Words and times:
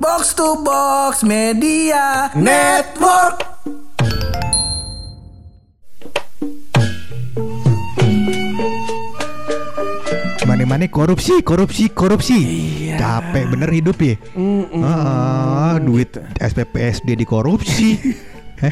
Box 0.00 0.34
to 0.34 0.62
Box 0.62 1.22
Media 1.24 2.30
Network. 2.34 3.42
Mana-mana 10.48 10.88
korupsi, 10.88 11.42
korupsi, 11.44 11.92
korupsi. 11.92 12.38
Capek 12.96 13.44
bener 13.52 13.68
hidup 13.68 13.98
ya. 14.00 14.16
Ah, 14.80 15.76
duit 15.76 16.16
SPP 16.40 16.74
SD 16.94 17.20
dikorupsi. 17.20 17.88
Apa? 18.58 18.68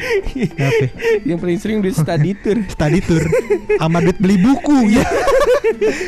yang 1.23 1.37
paling 1.37 1.57
sering 1.57 1.79
duit 1.79 1.93
study 1.93 2.35
tour 2.35 2.59
Study 2.75 2.99
tour 2.99 3.23
sama 3.75 3.99
duit 3.99 4.17
beli 4.17 4.35
buku 4.37 4.93
ya. 4.93 5.05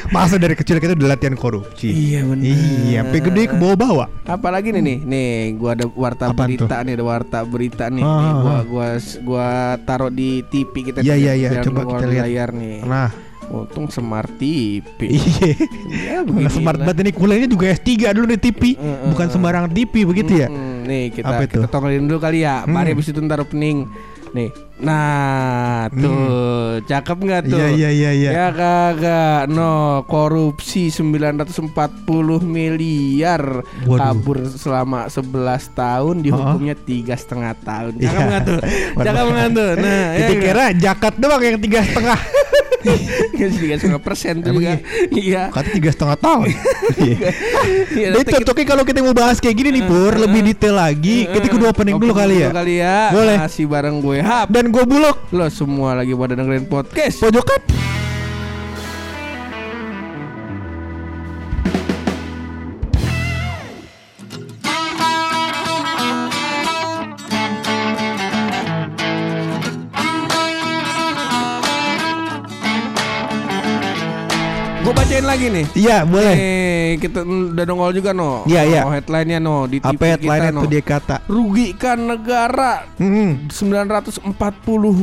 Masa 0.10 0.36
dari 0.36 0.54
kecil 0.54 0.78
kita 0.78 0.94
udah 0.94 1.10
latihan 1.10 1.34
korupsi. 1.34 1.92
Iya, 1.92 2.24
bener. 2.24 2.48
Iya, 2.48 3.00
sampai 3.02 3.20
gede 3.22 3.44
ke 3.46 3.56
bawah-bawah. 3.56 4.08
apalagi 4.26 4.70
nih 4.72 4.82
nih 4.82 4.98
nih 5.02 5.28
gua 5.56 5.74
ada 5.74 5.86
warta 5.90 6.24
Apaan 6.28 6.48
berita 6.48 6.76
nih 6.80 6.94
ada 6.94 7.04
warta 7.04 7.40
berita 7.42 7.86
nih, 7.88 8.02
Ah, 8.02 8.14
nih 8.16 8.34
gua 8.36 8.52
ah. 8.52 8.62
gua 8.64 8.88
gua 9.20 9.48
taruh 9.82 10.10
di 10.10 10.44
TV 10.44 10.74
kita 10.86 11.00
Iya, 11.02 11.16
iya, 11.16 11.34
iya. 11.36 11.50
Coba 11.60 11.82
kita 11.84 12.06
di 12.06 12.14
lihat. 12.14 12.26
layar 12.26 12.50
nih 12.52 12.78
Nah, 12.84 13.10
untung 13.52 13.86
smart 13.88 14.30
TV 14.36 15.00
iya. 15.10 16.22
ya 16.22 16.50
smart 16.50 16.80
banget 16.80 17.02
ini 17.02 17.12
kuliahnya 17.12 17.48
juga 17.48 17.66
S3 17.72 17.90
dulu 18.12 18.26
nih 18.28 18.40
TV. 18.40 18.62
Mm, 18.74 19.10
Bukan 19.10 19.26
mm, 19.26 19.34
sembarangan 19.34 19.72
TV 19.72 19.94
begitu 20.04 20.32
ya. 20.36 20.48
Mm, 20.48 20.78
nih 20.84 21.04
kita 21.12 21.28
Apa 21.28 21.42
itu? 21.44 21.58
kita 21.58 21.68
tongolin 21.68 22.04
dulu 22.04 22.20
kali 22.20 22.42
ya 22.42 22.64
mari 22.64 22.90
Hmm. 22.90 22.96
habis 22.96 23.08
itu 23.08 23.20
ntar 23.20 23.40
opening 23.40 23.90
nih 24.30 24.50
nah 24.80 25.90
tuh 25.92 26.22
cakep 26.82 27.18
nggak 27.20 27.42
tuh 27.46 27.58
Hmm. 27.60 27.74
Iya, 27.74 27.90
iya, 27.90 28.10
iya, 28.10 28.12
iya. 28.14 28.30
Ya 28.32 28.48
kagak 28.50 29.50
no 29.50 29.74
korupsi 30.06 30.88
940 30.88 31.68
miliar 32.40 33.44
Waduh. 33.84 33.98
kabur 33.98 34.38
selama 34.48 35.06
11 35.06 35.26
tahun 35.74 36.16
dihukumnya 36.22 36.76
tiga 36.78 37.14
setengah 37.14 37.58
tahun. 37.60 37.92
Cakep 38.00 38.08
Iya. 38.08 38.24
nggak 38.24 38.42
tuh? 38.46 38.60
Waduh. 38.94 39.04
Cakep 39.04 39.26
nggak 39.28 39.50
tuh? 39.52 39.72
Nah, 39.76 40.00
Kita 40.16 40.34
kira 40.38 40.66
jakat 40.74 41.14
doang 41.18 41.42
yang 41.42 41.58
tiga 41.58 41.80
setengah. 41.82 42.20
Tiga 42.82 43.76
setengah 43.76 44.00
persen 44.00 44.40
tuh 44.40 44.52
Emang 44.52 44.64
juga. 44.64 44.76
Iya. 45.12 45.44
Kata 45.50 45.70
tiga 45.70 45.90
setengah 45.90 46.18
tahun. 46.18 46.48
Iya. 47.00 47.30
Iya, 47.90 48.08
kita- 48.18 48.42
cocoknya 48.42 48.66
kalau 48.66 48.84
kita 48.84 49.00
mau 49.00 49.14
bahas 49.14 49.38
kayak 49.38 49.56
gini 49.56 49.70
nih 49.72 49.84
Pur 49.86 50.18
Lebih 50.18 50.42
detail 50.44 50.76
lagi 50.76 51.24
Kita 51.24 51.46
kudu 51.48 51.70
opening 51.70 51.96
dulu 51.96 52.12
kali 52.12 52.42
ya 52.42 52.50
kali 52.50 52.74
ya. 52.82 53.14
Boleh. 53.14 53.38
Masih 53.38 53.66
bareng 53.66 54.02
gue 54.02 54.18
Hap. 54.20 54.50
Dan 54.50 54.74
gue 54.74 54.84
bulog 54.84 55.16
Lo 55.30 55.48
semua 55.48 55.94
lagi 55.94 56.12
pada 56.12 56.34
dengerin 56.34 56.66
podcast. 56.66 57.22
Pojokan 57.22 57.62
Gue 74.90 74.98
bacain 74.98 75.22
lagi 75.22 75.54
nih. 75.54 75.70
Iya 75.78 76.02
boleh 76.02 76.34
Eh, 76.34 76.92
kita 76.98 77.22
udah 77.22 77.62
nongol 77.62 77.94
juga 77.94 78.10
no. 78.10 78.42
Iya, 78.50 78.66
iya. 78.66 78.82
Oh, 78.82 78.90
headline-nya 78.90 79.38
no 79.38 79.70
di 79.70 79.78
TV 79.78 79.94
Apa 79.94 80.18
headline 80.18 80.42
kita 80.42 80.50
no. 80.50 80.60
itu 80.66 80.68
dia 80.74 80.82
kata 80.82 81.16
Rugikan 81.30 82.10
negara 82.10 82.90
Hmm 82.98 83.46
940 83.54 84.34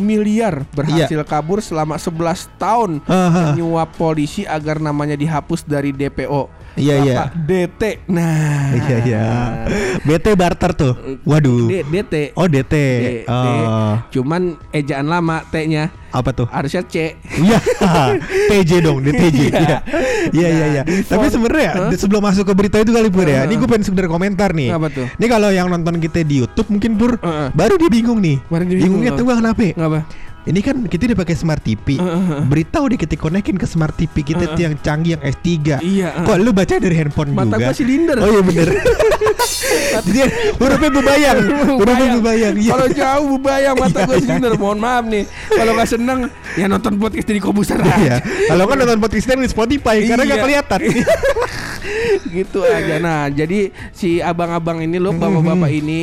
miliar 0.02 0.66
berhasil 0.74 1.22
kabur 1.22 1.62
selama 1.62 2.02
11 2.02 2.50
tahun 2.58 2.98
Aha. 3.06 3.54
menyuap 3.54 3.94
polisi 3.94 4.42
agar 4.42 4.82
namanya 4.82 5.14
dihapus 5.14 5.62
dari 5.62 5.94
DPO. 5.94 6.50
Iya, 6.76 6.94
iya. 7.00 7.14
DT. 7.34 7.82
Nah. 8.06 8.68
Iya 8.76 8.96
iya 9.02 9.24
BT 10.02 10.26
barter 10.32 10.70
tuh 10.70 10.92
Waduh 11.22 11.66
D- 11.66 11.82
DT. 11.82 12.14
Oh 12.32 12.44
DT 12.44 12.68
D- 12.68 13.24
D. 13.24 13.26
Oh 13.26 13.96
Cuman 14.10 14.42
ejaan 14.70 15.06
lama 15.06 15.40
T-nya 15.46 15.88
Apa 16.10 16.30
tuh 16.30 16.44
harusnya 16.46 16.84
C. 16.84 17.16
Iya 17.34 17.58
TJ 18.50 18.70
dong 18.80 19.00
DTJ 19.00 19.38
Iya. 19.48 19.78
Iya 20.28 20.48
iya 20.48 20.48
iya 20.50 20.66
iya. 20.70 20.82
Nah, 20.84 21.04
Tapi 21.08 21.26
sebenarnya 21.28 21.70
Hah? 21.72 21.90
sebelum 21.94 22.20
masuk 22.20 22.44
ke 22.44 22.54
berita 22.54 22.76
itu 22.76 22.90
kali 22.90 23.08
Pur 23.08 23.24
ya 23.24 23.42
Ini 23.42 23.48
Heeh. 23.48 23.56
gue 23.56 23.68
pengen 23.68 23.82
sekedar 23.82 24.06
komentar 24.06 24.52
nih 24.52 24.68
Apa 24.70 24.88
tuh? 24.88 25.06
Ini 25.08 25.26
kalau 25.26 25.48
yang 25.48 25.66
nonton 25.66 25.96
kita 25.96 26.20
di 26.22 26.44
Youtube 26.44 26.68
mungkin 26.68 26.92
Pur 26.94 27.16
Heeh. 27.16 27.48
Baru 27.52 27.74
dia 27.76 27.88
bingung 27.88 28.20
nih 28.20 28.36
Baru 28.46 28.62
dia 28.62 28.76
bingung, 28.76 29.00
Bingungnya 29.00 29.16
tuh 29.16 29.24
gua 29.24 29.36
kenapa 29.36 29.64
Ngapa? 29.72 30.00
Ini 30.46 30.60
kan 30.62 30.86
kita 30.86 31.10
udah 31.10 31.18
pakai 31.18 31.34
smart 31.34 31.58
TV. 31.58 31.98
Berita 32.46 32.78
udah 32.78 32.94
kita 32.94 33.18
konekin 33.18 33.58
ke 33.58 33.66
smart 33.66 33.98
TV 33.98 34.22
kita 34.22 34.54
tuh 34.54 34.62
yang 34.62 34.78
canggih 34.78 35.18
yang 35.18 35.22
S3. 35.26 35.82
Iya, 35.82 36.22
Kok 36.22 36.36
lu 36.38 36.54
baca 36.54 36.78
dari 36.78 36.94
handphone 36.94 37.34
Mata 37.34 37.58
juga? 37.58 37.66
gua 37.66 37.74
silinder. 37.74 38.16
Oh 38.22 38.30
iya 38.30 38.42
bener. 38.46 38.68
Jadi 39.96 40.20
hurufnya 40.60 40.90
bebayang. 40.92 41.38
Hurufnya 41.82 42.08
bebayang. 42.20 42.54
Iya. 42.62 42.70
Kalau 42.70 42.86
jauh 42.94 43.26
bebayang 43.38 43.74
mata 43.74 43.98
gue 44.06 44.14
iya, 44.14 44.22
silinder. 44.22 44.52
Mohon 44.54 44.78
maaf 44.78 45.04
nih. 45.10 45.24
Kalau 45.50 45.72
nggak 45.74 45.88
seneng 45.90 46.18
ya 46.54 46.66
nonton 46.70 46.92
podcast 46.94 47.26
di 47.26 47.42
komputer 47.42 47.76
aja. 47.82 47.96
Iya. 47.98 48.16
Kalau 48.22 48.64
kan 48.70 48.76
nonton 48.78 48.98
podcast 49.02 49.26
di 49.26 49.48
Spotify 49.50 49.96
karena 50.06 50.22
nggak 50.22 50.38
Iya. 50.38 50.44
kelihatan. 50.46 50.80
gitu 52.30 52.62
aja. 52.64 52.98
Nah, 52.98 53.28
jadi 53.30 53.70
si 53.92 54.18
abang-abang 54.20 54.82
ini 54.82 54.98
loh, 55.00 55.14
bapak-bapak 55.14 55.70
ini 55.70 56.02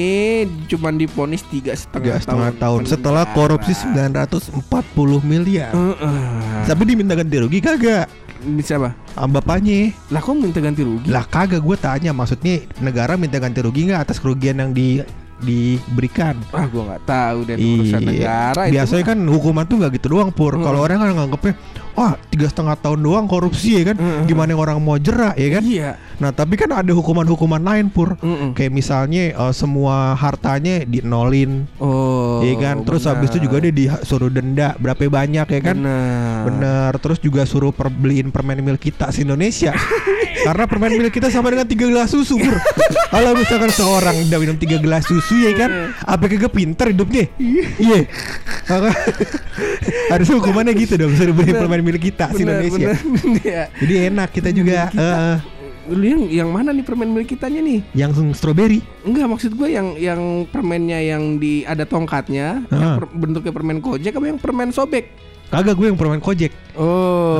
cuman 0.69 0.97
diponis 0.97 1.43
tiga 1.47 1.75
setengah, 1.75 2.19
setengah 2.19 2.51
tahun 2.57 2.81
setelah 2.87 3.23
korupsi 3.31 3.73
940 3.75 5.23
miliar. 5.23 5.71
Heeh. 5.73 6.67
Tapi 6.67 6.83
diminta 6.87 7.13
ganti 7.13 7.35
rugi 7.39 7.59
kagak? 7.59 8.07
Bisa 8.43 8.75
apa? 8.75 8.91
Ah, 9.15 9.23
Bapaknya 9.23 9.95
Lah 10.11 10.19
kok 10.19 10.35
minta 10.35 10.59
ganti 10.59 10.83
rugi? 10.83 11.07
Lah 11.07 11.23
kagak 11.23 11.63
gue 11.63 11.77
tanya 11.79 12.11
maksudnya 12.11 12.59
negara 12.83 13.15
minta 13.15 13.39
ganti 13.39 13.63
rugi 13.63 13.87
nggak 13.87 14.11
atas 14.11 14.19
kerugian 14.19 14.59
yang 14.59 14.75
di 14.75 14.99
diberikan 15.43 16.35
Ah, 16.49 16.65
gua 16.65 16.83
nggak 16.89 17.03
tahu 17.03 17.39
dan 17.43 17.57
urusan 17.59 18.01
negara 18.01 18.61
itu 18.63 18.69
Iya. 18.69 18.73
Biasanya 18.79 19.03
mah. 19.03 19.09
kan 19.11 19.17
hukuman 19.27 19.63
tuh 19.63 19.75
nggak 19.77 19.91
gitu 19.95 20.07
doang 20.09 20.29
pur. 20.29 20.53
Mm. 20.53 20.63
Kalau 20.63 20.79
orang 20.79 20.97
kan 20.97 21.09
nganggepnya, 21.13 21.53
wah 21.93 22.11
tiga 22.27 22.47
setengah 22.47 22.75
tahun 22.75 22.99
doang 22.99 23.25
korupsi 23.25 23.77
ya 23.77 23.91
kan. 23.91 23.97
Mm, 23.97 24.07
mm, 24.07 24.23
Gimana 24.25 24.51
orang 24.53 24.77
mau 24.77 24.95
jerak 24.95 25.35
ya 25.35 25.49
kan? 25.51 25.63
Iya. 25.63 25.89
Nah 26.17 26.31
tapi 26.31 26.55
kan 26.55 26.69
ada 26.69 26.89
hukuman-hukuman 26.89 27.59
lain 27.59 27.87
pur. 27.87 28.15
Mm-mm. 28.17 28.53
Kayak 28.53 28.71
misalnya 28.71 29.23
eh, 29.31 29.53
semua 29.53 30.13
hartanya 30.13 30.83
dinolin, 30.83 31.67
Oh. 31.77 32.12
Ya 32.41 32.55
kan. 32.57 32.75
Terus 32.81 33.03
habis 33.05 33.29
itu 33.29 33.39
juga 33.41 33.57
dia 33.59 33.69
disuruh 33.69 34.27
denda 34.27 34.73
berapa 34.75 35.05
banyak 35.05 35.45
ya 35.45 35.61
kan. 35.61 35.75
Benar. 35.77 36.41
Bener. 36.47 36.91
Terus 36.97 37.19
juga 37.19 37.43
suruh 37.43 37.69
per- 37.69 37.93
beliin 37.93 38.29
permen 38.29 38.57
mil 38.59 38.75
kita 38.75 39.11
se 39.11 39.21
Indonesia. 39.21 39.75
Karena 40.45 40.65
permen 40.65 40.97
mil 40.97 41.07
kita 41.07 41.29
sama 41.29 41.53
dengan 41.53 41.63
tiga 41.63 41.85
gelas 41.85 42.09
susu. 42.09 42.35
Kalau 43.13 43.31
misalkan 43.33 43.69
seorang 43.69 44.15
udah 44.25 44.39
minum 44.39 44.57
tiga 44.57 44.75
gelas 44.75 45.05
susu 45.05 45.37
ya 45.39 45.53
kan, 45.53 45.69
apa 46.01 46.25
kagak 46.25 46.49
pinter 46.49 46.89
hidupnya? 46.89 47.29
Iya. 47.77 48.09
Maka- 48.65 48.97
Harusnya 50.09 50.35
hukumannya 50.37 50.73
gitu 50.75 50.97
dong, 50.97 51.13
suruh 51.13 51.31
beliin 51.31 51.53
Bener. 51.55 51.61
permen 51.63 51.81
mil 51.83 51.97
kita 51.97 52.27
Benar, 52.27 52.63
Indonesia. 52.63 52.89
benar. 52.97 52.97
Iya. 53.43 53.63
Jadi 53.77 53.93
enak 54.09 54.29
kita 54.31 54.49
juga. 54.49 54.79
Kita. 54.89 54.99
eh, 54.99 55.37
Lu 55.85 55.99
yang 55.99 56.23
yang 56.25 56.49
mana 56.49 56.71
nih 56.71 56.81
permen 56.81 57.09
milik 57.09 57.35
kitanya 57.35 57.59
nih? 57.59 57.79
yang 57.93 58.15
strawberry. 58.31 58.79
Enggak 59.03 59.27
maksud 59.27 59.51
gue 59.51 59.67
yang 59.67 59.95
yang 59.95 60.21
permennya 60.47 60.95
yang 60.97 61.35
di 61.37 61.63
ada 61.63 61.83
tongkatnya, 61.83 62.63
yang 62.65 62.81
Ah. 62.85 62.95
per- 62.95 63.11
bentuknya 63.11 63.51
permen 63.51 63.79
kojek 63.79 64.13
apa 64.13 64.25
yang 64.25 64.39
permen 64.39 64.71
sobek? 64.71 65.11
Kagak 65.53 65.73
gue 65.75 65.85
yang 65.85 65.95
permen 65.95 66.17
kojek. 66.17 66.49
Oh. 66.73 67.37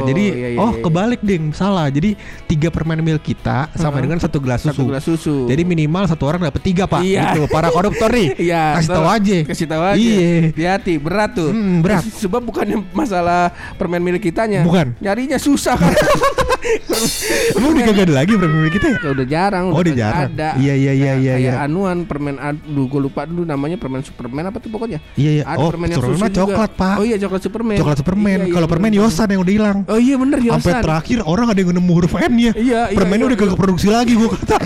Eh, 0.00 0.08
jadi 0.08 0.24
iya, 0.32 0.48
iya, 0.50 0.58
oh 0.58 0.72
iya. 0.72 0.80
kebalik 0.80 1.20
ding, 1.20 1.52
salah. 1.52 1.86
Jadi 1.86 2.16
tiga 2.46 2.68
permen 2.68 2.96
mil 2.98 3.20
kita 3.20 3.68
sama 3.74 3.94
Heeh. 3.94 4.02
dengan 4.02 4.16
satu 4.16 4.40
gelas 4.40 4.64
susu. 4.64 4.72
satu 4.72 4.82
gelas 4.88 5.04
susu. 5.04 5.36
Jadi 5.44 5.62
minimal 5.62 6.08
satu 6.08 6.24
orang 6.24 6.40
dapat 6.42 6.62
tiga 6.64 6.88
pak. 6.88 7.04
Iya. 7.04 7.36
Itu 7.36 7.44
para 7.46 7.68
koruptor 7.76 8.08
nih. 8.08 8.32
Iya, 8.40 8.80
Kasih 8.80 8.88
tahu 8.90 9.04
aja. 9.04 9.36
Kasih 9.44 9.66
tahu 9.68 9.82
aja. 9.84 10.00
Iya. 10.00 10.32
Hati-hati, 10.48 10.94
berat 10.96 11.30
tuh. 11.34 11.52
Hmm, 11.52 11.84
berat. 11.84 12.02
Sebab 12.08 12.40
bukannya 12.40 12.80
masalah 12.90 13.52
permen 13.76 14.00
milik 14.00 14.24
kitanya. 14.24 14.64
Bukan. 14.64 14.96
Nyarinya 14.96 15.36
susah 15.36 15.76
kan. 15.76 15.92
Emang 17.56 17.72
udah 17.72 17.84
kagak 17.86 18.04
ada 18.06 18.14
lagi 18.16 18.32
permen 18.34 18.58
mil 18.58 18.72
kita 18.72 18.86
ya? 18.88 18.98
Udah 19.06 19.26
jarang, 19.26 19.64
Oh, 19.68 19.80
udah 19.80 19.94
jarang. 19.94 20.28
Ada. 20.30 20.48
Iya, 20.56 20.74
iya, 20.74 20.92
iya, 20.92 21.12
Kayak- 21.12 21.20
iya, 21.20 21.32
Kayak 21.34 21.54
iya. 21.56 21.64
anuan 21.64 21.98
permen 22.04 22.36
aduh 22.36 22.86
gue 22.86 23.00
lupa 23.02 23.24
dulu 23.24 23.42
namanya 23.42 23.76
permen 23.76 24.00
Superman 24.00 24.48
apa 24.48 24.56
tuh 24.56 24.68
pokoknya. 24.68 24.98
Iya 25.14 25.30
iya. 25.36 25.44
Ada 25.44 25.58
Oh, 25.58 25.68
permen 25.68 25.88
yang 25.90 26.00
susu 26.00 26.16
juga. 26.18 26.32
coklat 26.34 26.70
pak. 26.74 26.96
Oh 26.96 27.04
iya 27.04 27.16
coklat 27.16 27.40
Superman. 27.50 27.76
Coklat 27.82 27.98
Superman. 27.98 28.38
Iya, 28.38 28.46
iya, 28.46 28.54
Kalau 28.54 28.66
permen 28.70 28.90
bener. 28.94 29.02
Yosan 29.02 29.28
yang 29.34 29.40
udah 29.42 29.54
hilang. 29.58 29.78
Oh 29.90 29.98
iya 29.98 30.14
bener 30.14 30.38
Sampai 30.38 30.72
Yosan. 30.72 30.82
terakhir 30.86 31.18
orang 31.26 31.46
ada 31.50 31.58
yang 31.58 31.70
nemu 31.74 31.92
huruf 31.92 32.12
M-nya. 32.14 32.52
Iya, 32.54 32.94
iya, 32.94 32.96
iya, 32.96 33.26
udah 33.26 33.38
kagak 33.38 33.52
iya. 33.52 33.60
produksi 33.60 33.86
lagi 33.90 34.12
gua 34.14 34.30
kata. 34.38 34.56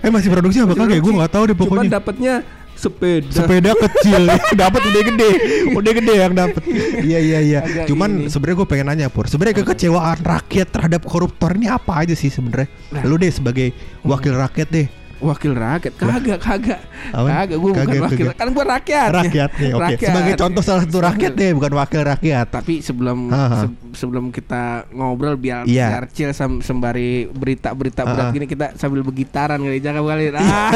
Eh 0.00 0.08
masih 0.08 0.28
produksi 0.30 0.58
apa 0.62 0.72
kagak? 0.78 1.02
Gua 1.02 1.12
nggak 1.20 1.32
tahu 1.34 1.42
deh 1.50 1.56
Cuman 1.58 1.66
pokoknya. 1.66 1.90
dapatnya 1.98 2.34
sepeda. 2.80 3.28
Sepeda 3.28 3.70
kecil 3.76 4.22
dapat 4.62 4.80
udah 4.80 5.02
gede, 5.12 5.30
udah 5.76 5.92
gede 5.92 6.14
yang 6.16 6.32
dapat. 6.32 6.62
Iya 7.04 7.18
iya 7.20 7.38
iya. 7.44 7.60
Cuman 7.84 8.32
sebenarnya 8.32 8.56
gue 8.64 8.68
pengen 8.68 8.86
nanya 8.88 9.06
pur. 9.12 9.28
Sebenarnya 9.28 9.60
kekecewaan 9.60 10.24
rakyat 10.24 10.68
terhadap 10.72 11.02
koruptor 11.04 11.52
ini 11.52 11.68
apa 11.68 12.00
aja 12.00 12.16
sih 12.16 12.32
sebenarnya? 12.32 12.72
Nah. 12.94 13.04
Lu 13.04 13.20
deh 13.20 13.28
sebagai 13.28 13.76
wakil 14.00 14.32
rakyat 14.32 14.68
deh. 14.72 14.86
Wakil 15.20 15.52
rakyat 15.52 15.92
kagak 15.94 16.38
kagak 16.38 16.80
Apa? 17.10 17.26
kagak 17.38 17.56
gue 17.56 17.70
bukan 17.70 17.80
Kagak, 17.82 18.02
wakil 18.02 18.26
kagak. 18.26 18.36
kan 18.36 18.48
gue 18.48 18.64
rakyat 18.66 19.10
Rakyat 19.12 19.50
nih, 19.54 19.70
oke. 19.70 19.82
Rakyat. 19.82 20.06
Sebagai 20.06 20.32
contoh 20.34 20.62
salah 20.62 20.82
satu 20.82 20.98
rakyat 20.98 21.32
deh, 21.32 21.50
bukan 21.52 21.72
wakil 21.74 22.00
rakyat. 22.02 22.46
tapi 22.50 22.74
sebelum 22.78 23.18
se- 23.30 23.72
sebelum 23.96 24.24
kita 24.28 24.62
ngobrol 24.90 25.34
biar 25.34 25.62
Iya. 25.62 25.86
biar 25.90 26.04
chill 26.08 26.30
sam- 26.30 26.60
sembari 26.60 27.10
berita-berita 27.26 28.02
berat 28.02 28.30
gini 28.30 28.44
kita 28.44 28.72
sambil 28.74 29.00
bergitaran 29.00 29.58
kali 29.58 29.78
jangan 29.78 30.02
kali 30.02 30.24
ah 30.32 30.70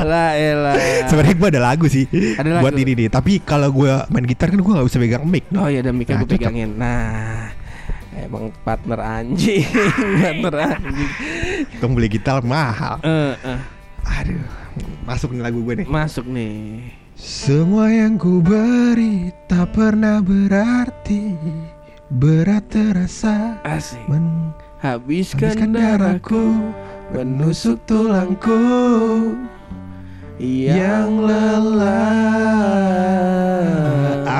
lah 0.00 0.30
elah 0.32 0.76
Sebenarnya 1.04 1.36
gue 1.36 1.48
ada 1.50 1.62
lagu 1.62 1.86
sih 1.86 2.04
Ada 2.08 2.58
buat 2.58 2.72
lagu. 2.72 2.80
ini 2.80 2.92
nih. 2.96 3.08
Tapi 3.08 3.32
kalau 3.40 3.68
gue 3.70 3.92
main 4.08 4.24
gitar 4.24 4.48
kan 4.48 4.56
gue 4.56 4.72
nggak 4.72 4.86
bisa 4.86 4.98
pegang 4.98 5.24
mic. 5.24 5.44
oh 5.52 5.66
ya 5.66 5.80
dan 5.80 5.94
mikir 5.94 6.12
Nah, 6.12 6.20
gue 6.20 6.28
pegangin 6.30 6.70
nah 6.72 7.52
emang 8.26 8.52
partner 8.64 9.00
anjing 9.00 9.64
partner 10.20 10.54
anjing. 10.76 11.10
Tunggu 11.80 12.00
beli 12.00 12.08
gitar 12.12 12.44
mahal. 12.44 13.00
Eh, 13.00 13.34
eh, 13.40 13.60
Aduh, 14.20 14.44
masuk 15.04 15.32
nih 15.32 15.42
lagu 15.44 15.60
gue 15.64 15.84
nih. 15.84 15.86
masuk 15.88 16.26
nih. 16.28 16.92
Semua 17.20 17.92
yang 17.92 18.16
ku 18.16 18.40
beri 18.40 19.28
tak 19.44 19.76
pernah 19.76 20.24
berarti 20.24 21.36
Berat 22.10 22.72
terasa 22.72 23.60
asik. 23.62 24.00
men 24.08 24.56
habiskan, 24.80 25.52
Habiskan 25.52 25.70
darahku 25.76 26.72
Menusuk 27.12 27.76
tulangku 27.84 28.56
yang 30.40 31.20
lelah. 31.20 32.00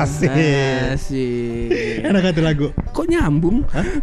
Asik. 0.01 0.33
Asik. 0.33 1.69
Enak 2.01 2.33
tuh 2.33 2.41
lagu 2.41 2.67
nyambung. 3.11 3.57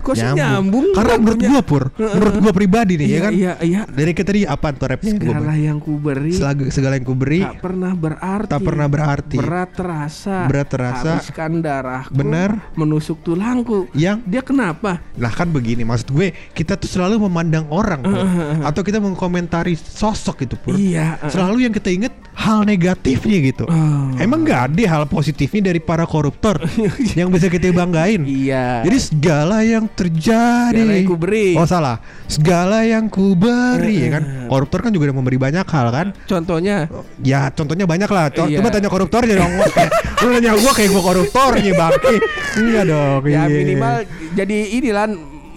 Kok 0.05 0.15
sih 0.15 0.29
nyambung. 0.37 0.93
Karena 0.93 1.15
menurut 1.17 1.41
gua 1.41 1.61
pur. 1.65 1.85
Menurut 1.97 2.37
gua 2.45 2.53
pribadi 2.53 2.95
nih 3.01 3.07
ya 3.09 3.13
iya 3.13 3.21
kan? 3.25 3.33
iya 3.33 3.53
iya. 3.65 3.81
Dari 3.89 4.13
kita 4.13 4.29
tadi 4.29 4.45
apa 4.45 4.67
tuh 4.77 4.87
rapnya 4.93 5.13
gua 5.17 5.33
segala 5.41 5.55
yang 5.57 5.79
ku 5.81 5.93
beri 5.97 6.33
Selagu, 6.37 6.63
segala 6.69 6.93
yang 7.01 7.07
ku 7.09 7.15
beri 7.17 7.41
tak 7.41 7.61
pernah 7.65 7.93
berarti. 7.97 8.51
Tak 8.53 8.61
pernah 8.61 8.87
berarti. 8.87 9.37
Berat 9.41 9.71
terasa. 9.73 10.37
Berat 10.45 10.69
terasa. 10.69 11.11
habiskan 11.17 11.53
darahku 11.65 12.13
Benar. 12.13 12.51
menusuk 12.77 13.25
tulangku. 13.25 13.89
Yang 13.97 14.19
dia 14.29 14.43
kenapa? 14.45 15.01
Lah 15.17 15.33
kan 15.33 15.49
begini 15.49 15.83
maksud 15.83 16.13
gue 16.13 16.31
Kita 16.53 16.77
tuh 16.77 16.91
selalu 16.91 17.25
memandang 17.25 17.67
orang 17.73 18.05
Pur. 18.05 18.27
Atau 18.69 18.83
kita 18.85 18.99
mengkomentari 19.01 19.75
sosok 19.79 20.45
itu 20.45 20.55
pur. 20.59 20.75
Iya 20.77 21.17
eh. 21.23 21.31
Selalu 21.31 21.69
yang 21.69 21.75
kita 21.75 21.89
inget 21.89 22.13
hal 22.39 22.63
negatifnya 22.63 23.39
gitu. 23.43 23.65
Oh. 23.67 24.15
Emang 24.17 24.47
nggak 24.47 24.71
ada 24.71 24.83
hal 24.87 25.03
positifnya 25.11 25.75
dari 25.75 25.83
para 25.83 26.07
koruptor 26.07 26.63
Yang 27.19 27.29
bisa 27.35 27.47
kita 27.51 27.75
banggain? 27.75 28.23
Iya. 28.23 28.87
Jadi 28.87 28.99
segala 29.03 29.67
yang 29.67 29.91
terjadi. 29.91 30.71
Segala 30.79 30.95
yang 30.95 31.11
ku 31.11 31.17
beri. 31.19 31.49
Oh 31.59 31.67
salah. 31.67 31.99
Segala 32.31 32.87
yang 32.87 33.11
ku 33.11 33.35
beri 33.35 34.07
ya 34.07 34.23
kan? 34.23 34.23
Koruptor 34.47 34.87
kan 34.87 34.91
juga 34.95 35.11
udah 35.11 35.17
memberi 35.19 35.37
banyak 35.37 35.67
hal 35.67 35.87
kan? 35.91 36.07
Contohnya? 36.25 36.87
Ya 37.21 37.51
contohnya 37.51 37.85
banyak 37.85 38.09
lah. 38.09 38.31
Co- 38.31 38.47
Iya. 38.49 38.65
Coba 38.65 38.71
tanya 38.73 38.89
koruptornya 38.89 39.35
dong. 39.37 39.53
Lu 40.23 40.27
nanya 40.33 40.55
gua 40.57 40.73
kayak 40.73 40.91
gua 40.91 41.03
koruptornya 41.05 41.73
bangke 41.75 42.17
Enggak 42.59 42.85
dong 42.87 43.23
ya 43.25 43.45
iya. 43.45 43.45
minimal 43.47 43.95
jadi 44.35 44.59
inilah 44.79 45.05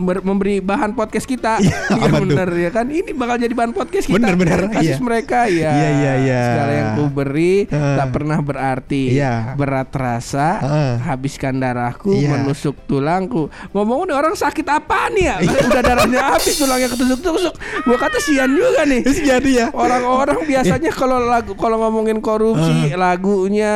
memberi 0.02 0.60
bahan 0.60 0.92
podcast 0.92 1.26
kita. 1.26 1.54
Iya, 1.62 1.78
iya 1.94 2.10
bener 2.10 2.50
ya 2.50 2.70
kan? 2.72 2.86
Ini 2.88 3.12
bakal 3.14 3.36
jadi 3.38 3.54
bahan 3.54 3.72
podcast 3.72 4.06
kita. 4.08 4.18
Bener, 4.18 4.34
bener, 4.34 4.60
kasus 4.72 4.98
iya. 4.98 5.04
mereka 5.04 5.40
ya 5.46 5.70
Iya, 5.70 5.90
iya, 5.92 6.14
iya. 6.18 6.42
segala 6.48 6.72
yang 6.72 6.90
ku 6.96 7.04
beri 7.08 7.56
Heeh. 7.68 7.96
tak 8.00 8.08
pernah 8.10 8.40
berarti. 8.40 9.04
Iya. 9.14 9.54
berat 9.54 9.92
terasa 9.92 10.48
Heeh. 10.64 10.94
habiskan 11.06 11.60
darahku 11.60 12.16
Iya. 12.16 12.40
menusuk 12.40 12.74
tulangku. 12.88 13.52
Ngomong 13.72 14.10
orang 14.10 14.34
sakit 14.34 14.64
apa 14.66 15.12
nih 15.12 15.24
ya? 15.28 15.36
Udah 15.70 15.84
darahnya 15.84 16.22
habis 16.34 16.56
tulangnya 16.56 16.88
ketusuk-tusuk. 16.88 17.54
Gua 17.84 17.98
kata 18.00 18.18
sian 18.18 18.56
juga 18.56 18.88
nih. 18.88 19.02
Jadi 19.04 19.52
ya? 19.60 19.68
Orang-orang 19.76 20.40
biasanya 20.50 20.92
kalau 20.92 21.20
lagu 21.22 21.54
kalau 21.54 21.78
ngomongin 21.78 22.24
korupsi 22.24 22.96
lagunya 22.96 23.76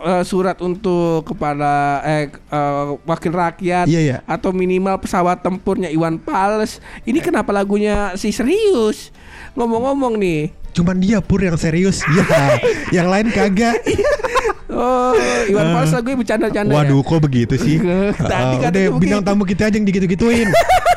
eh, 0.00 0.22
surat 0.24 0.56
untuk 0.58 1.28
kepada 1.28 2.00
eh 2.02 2.32
eh, 2.32 2.84
wakil 3.04 3.32
rakyat 3.32 3.84
Iya, 3.84 4.00
iya. 4.00 4.16
atau 4.24 4.50
minimal 4.50 4.96
pesawat 4.98 5.27
tempurnya 5.34 5.90
Iwan 5.90 6.16
Fals. 6.16 6.78
Ini 7.02 7.18
kenapa 7.18 7.50
lagunya 7.50 8.14
si 8.14 8.30
serius? 8.30 9.12
Ngomong-ngomong 9.52 10.16
nih. 10.16 10.54
Cuman 10.70 10.96
dia 10.96 11.18
pur 11.18 11.40
yang 11.40 11.56
serius 11.56 12.04
Ya 12.06 12.22
Yang 13.02 13.06
lain 13.08 13.26
kagak 13.28 13.82
Oh, 14.68 15.16
Iwan 15.48 15.74
Fals 15.74 15.90
lagunya 15.90 16.16
bercanda-canda 16.16 16.70
ya? 16.70 16.76
Waduh 16.76 17.00
kok 17.00 17.18
begitu 17.18 17.54
sih 17.56 17.80
Tadi 18.30 18.54
katanya 18.60 18.92
Udah 18.92 19.00
bintang 19.00 19.20
begitu. 19.24 19.28
tamu 19.32 19.42
kita 19.42 19.62
aja 19.64 19.74
yang 19.74 19.88
digitu-gituin 19.88 20.48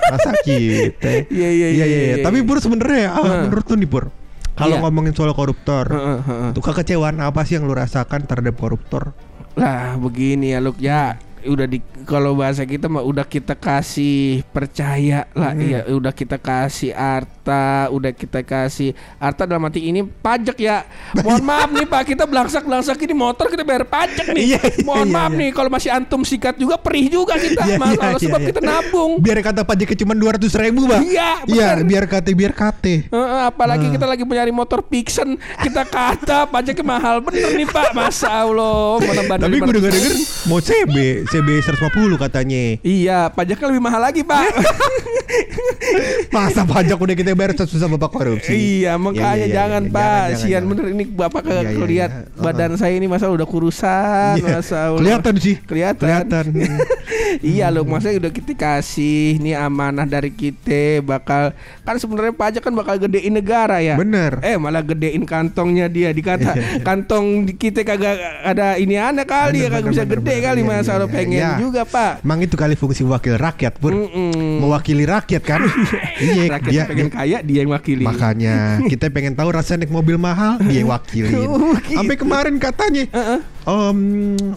Masa 0.06 0.32
kita 0.44 1.12
Iya, 1.34 1.50
iya, 1.50 1.68
iya, 1.72 1.86
iya. 1.88 2.16
Tapi 2.20 2.44
Pur 2.44 2.60
sebenarnya 2.60 3.10
ah, 3.10 3.24
Heeh. 3.24 3.42
Menurut 3.48 3.66
lu 3.66 3.76
nih 3.80 3.90
Pur 3.90 4.06
Kalau 4.54 4.76
Iya. 4.76 4.84
ngomongin 4.84 5.14
soal 5.16 5.32
koruptor 5.32 5.88
Heeh, 5.88 6.20
heeh. 6.20 6.50
Tuh 6.52 6.62
kekecewaan 6.62 7.18
apa 7.18 7.42
sih 7.42 7.58
yang 7.58 7.66
lu 7.66 7.74
rasakan 7.74 8.28
terhadap 8.28 8.54
koruptor? 8.54 9.16
Lah 9.56 9.96
begini 9.98 10.52
ya 10.52 10.60
Luk 10.60 10.78
ya 10.78 11.16
udah 11.46 11.66
di 11.66 11.80
kalau 12.06 12.38
bahasa 12.38 12.66
kita 12.66 12.86
mah 12.86 13.02
udah 13.02 13.26
kita 13.26 13.58
kasih 13.58 14.46
percaya 14.54 15.26
lah 15.34 15.58
ya 15.58 15.86
udah 15.90 16.14
kita 16.14 16.38
kasih 16.38 16.94
harta 17.42 17.90
udah 17.90 18.12
kita 18.14 18.46
kasih. 18.46 18.94
Harta 19.18 19.50
dalam 19.50 19.66
arti 19.66 19.82
ini 19.90 20.06
pajak 20.06 20.62
ya. 20.62 20.86
Mohon 21.26 21.42
maaf 21.42 21.70
nih 21.74 21.88
pak. 21.90 22.02
Kita 22.14 22.24
belangsak 22.30 22.64
belangsak 22.70 23.02
ini 23.02 23.14
motor 23.18 23.50
kita 23.50 23.66
bayar 23.66 23.90
pajak 23.90 24.30
nih. 24.30 24.54
Iya, 24.54 24.62
iya, 24.62 24.86
mohon 24.86 25.10
iya, 25.10 25.16
maaf 25.18 25.32
iya. 25.34 25.40
nih 25.42 25.50
kalau 25.50 25.70
masih 25.74 25.90
antum 25.90 26.22
sikat 26.22 26.56
juga 26.62 26.78
perih 26.78 27.10
juga 27.10 27.34
kita. 27.42 27.66
Iya, 27.66 27.78
Mas, 27.82 27.98
iya, 27.98 28.10
iya, 28.14 28.22
sebab 28.22 28.42
iya. 28.46 28.48
kita 28.54 28.62
nabung. 28.62 29.12
Biar 29.18 29.42
kata 29.42 29.66
pajaknya 29.66 29.98
cuma 29.98 30.14
200 30.14 30.62
ribu 30.62 30.82
bang 30.86 31.02
Iya, 31.02 31.30
Iya 31.50 31.68
biar 31.82 32.06
kate 32.06 32.32
biar 32.38 32.54
kate. 32.54 33.10
Heeh, 33.10 33.42
apalagi 33.50 33.90
kita 33.90 34.06
lagi 34.06 34.22
mencari 34.22 34.54
motor 34.54 34.86
Pixen 34.86 35.34
kita 35.66 35.82
kata 35.90 36.46
pajaknya 36.46 36.86
mahal. 36.86 37.26
Bener 37.26 37.58
nih 37.58 37.66
pak. 37.66 37.90
Masa 37.98 38.46
Allah 38.46 39.02
Tapi 39.02 39.58
gue 39.58 39.74
500. 39.74 39.78
denger 39.82 39.92
denger 39.98 40.14
mau 40.46 40.60
CB 40.62 40.96
CB 41.26 41.48
150 41.66 42.22
katanya. 42.22 42.64
Iya, 42.86 43.34
pajaknya 43.34 43.66
lebih 43.72 43.84
mahal 43.84 44.02
lagi, 44.04 44.22
Pak. 44.22 44.52
Masa 46.36 46.68
pajak 46.68 46.98
udah 47.00 47.16
kita 47.16 47.31
bayar 47.34 47.52
susah 47.58 47.88
bapak 47.88 48.10
korupsi 48.10 48.54
iya, 48.82 48.96
makanya 48.96 49.20
Iya, 49.22 49.32
iya, 49.34 49.46
iya, 49.46 49.54
jangan, 49.54 49.84
iya. 49.84 49.92
Pak. 49.92 50.02
Jangan, 50.02 50.38
Sian 50.38 50.50
jangan. 50.52 50.70
bener 50.70 50.86
ini 50.90 51.04
Bapak 51.06 51.42
kagak 51.42 51.64
Iya, 51.64 51.72
iya, 51.72 51.86
lihat 51.88 52.12
iya. 52.12 52.40
badan 52.40 52.72
saya 52.76 52.94
ini 52.94 53.06
masa 53.06 53.26
udah 53.28 53.46
kurusan, 53.46 54.34
Iya. 54.38 54.48
masa 54.56 54.78
Allah. 54.88 55.00
Kelihatan 55.00 55.34
sih 55.38 55.56
Kelihatan. 55.62 56.02
Kelihatan 56.02 56.46
iya 57.54 57.68
loh, 57.68 57.84
maksudnya 57.84 58.20
udah 58.20 58.32
kita 58.32 58.52
kasih 58.54 59.38
nih 59.38 59.56
amanah 59.56 60.04
dari 60.04 60.30
kita 60.30 61.00
bakal 61.02 61.52
kan 61.82 61.96
sebenarnya 61.96 62.34
pajak 62.34 62.62
kan 62.62 62.74
bakal 62.74 62.96
gedein 62.98 63.32
negara 63.32 63.80
ya. 63.80 63.96
Bener 63.96 64.40
Eh 64.42 64.56
malah 64.56 64.82
gedein 64.82 65.24
kantongnya 65.24 65.88
dia 65.88 66.12
dikata 66.12 66.54
kantong 66.82 67.46
di 67.46 67.54
kita 67.54 67.82
kagak 67.82 68.16
ada 68.44 68.76
ini 68.76 68.96
aneh 68.96 69.24
kali 69.24 69.64
ya 69.64 69.68
Bener, 69.68 69.72
kagak 69.72 69.82
bener, 69.82 69.92
bisa 69.92 70.04
bener, 70.04 70.14
gede 70.18 70.32
bener. 70.32 70.44
kali 70.44 70.62
Iya, 70.62 70.68
masa 70.68 70.92
iya, 70.92 70.98
lo 70.98 71.06
iya. 71.06 71.14
pengen 71.14 71.40
Iya. 71.42 71.52
juga 71.58 71.82
pak. 71.84 72.12
Emang 72.22 72.40
itu 72.40 72.56
kali 72.56 72.76
fungsi 72.76 73.02
wakil 73.02 73.36
rakyat 73.36 73.74
pur 73.78 73.92
Mm-mm. 73.94 74.60
Mewakili 74.60 75.04
rakyat 75.04 75.42
kan 75.42 75.62
Iya 76.22 76.44
Rakyat 76.52 76.72
dia, 76.72 76.84
pengen 76.86 77.10
kaya 77.22 77.38
dia 77.40 77.62
yang 77.62 77.70
wakili. 77.70 78.02
Makanya 78.02 78.56
kita 78.92 79.08
pengen 79.08 79.38
tahu 79.38 79.54
rasanya 79.54 79.86
naik 79.86 79.94
mobil 79.94 80.18
mahal 80.18 80.58
dia 80.60 80.82
yang 80.82 80.90
wakilin. 80.90 81.38
Oh, 81.52 81.78
gitu. 81.78 81.94
Sampai 81.94 82.16
kemarin 82.16 82.56
katanya, 82.58 83.06
Heeh. 83.06 83.40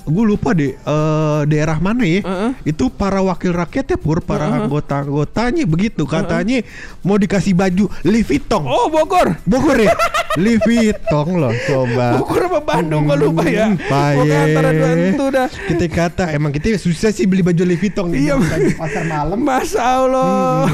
gue 0.01 0.25
lupa 0.25 0.57
deh 0.57 0.73
eh, 0.73 1.41
daerah 1.45 1.77
mana 1.77 2.03
ya. 2.03 2.21
Itu 2.63 2.89
para 2.89 3.21
wakil 3.21 3.53
rakyat 3.53 3.85
ya 3.87 3.99
pur, 3.99 4.21
para 4.21 4.49
anggota-anggotanya 4.49 5.65
begitu 5.65 6.05
katanya 6.05 6.65
mau 7.01 7.15
dikasih 7.15 7.53
baju 7.53 7.93
Louis 8.03 8.25
Vuitton. 8.25 8.65
Oh 8.65 8.89
Bogor. 8.89 9.37
Bogor 9.45 9.77
ya, 9.77 9.93
Louis 10.41 10.57
Vuitton 10.59 11.27
loh 11.37 11.53
coba. 11.67 12.07
Bogor 12.17 12.43
apa 12.47 12.61
Bandung 12.65 13.05
gue 13.05 13.17
lupa 13.19 13.45
ya. 13.45 13.69
Hmm, 13.69 13.77
Pokoknya 13.77 14.39
antara 14.41 14.69
dua 14.73 14.91
itu 14.97 15.25
dah. 15.29 15.49
Kita 15.51 15.85
kata 15.87 16.25
emang 16.33 16.51
kita 16.51 16.67
susah 16.75 17.11
sih 17.11 17.29
beli 17.29 17.45
baju 17.45 17.61
Louis 17.61 17.77
Vuitton 17.77 18.09
di 18.09 18.25
Iya. 18.25 18.41
di 18.41 18.73
pasar 18.73 19.05
malam. 19.05 19.37
Masa 19.37 19.81
Allah. 19.83 20.65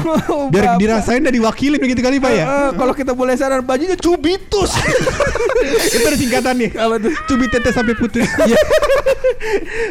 Biar 0.47 0.75
Bapak. 0.75 0.79
dirasain 0.79 1.19
dari 1.19 1.39
wakilin 1.41 1.80
begitu 1.81 1.99
kali 1.99 2.17
pak 2.17 2.31
ya. 2.31 2.45
Eh, 2.45 2.69
kalau 2.75 2.93
kita 2.93 3.11
boleh 3.11 3.33
saran 3.33 3.59
bajunya 3.59 3.97
cubitus. 3.97 4.71
Itu 5.91 6.05
ada 6.05 6.15
singkatannya. 6.15 6.69
Apa 6.71 6.95
tuh? 6.97 7.11
Cubit 7.25 7.49
tetes 7.49 7.73
sampai 7.73 7.93
putus. 7.93 8.21
Iya. 8.41 8.57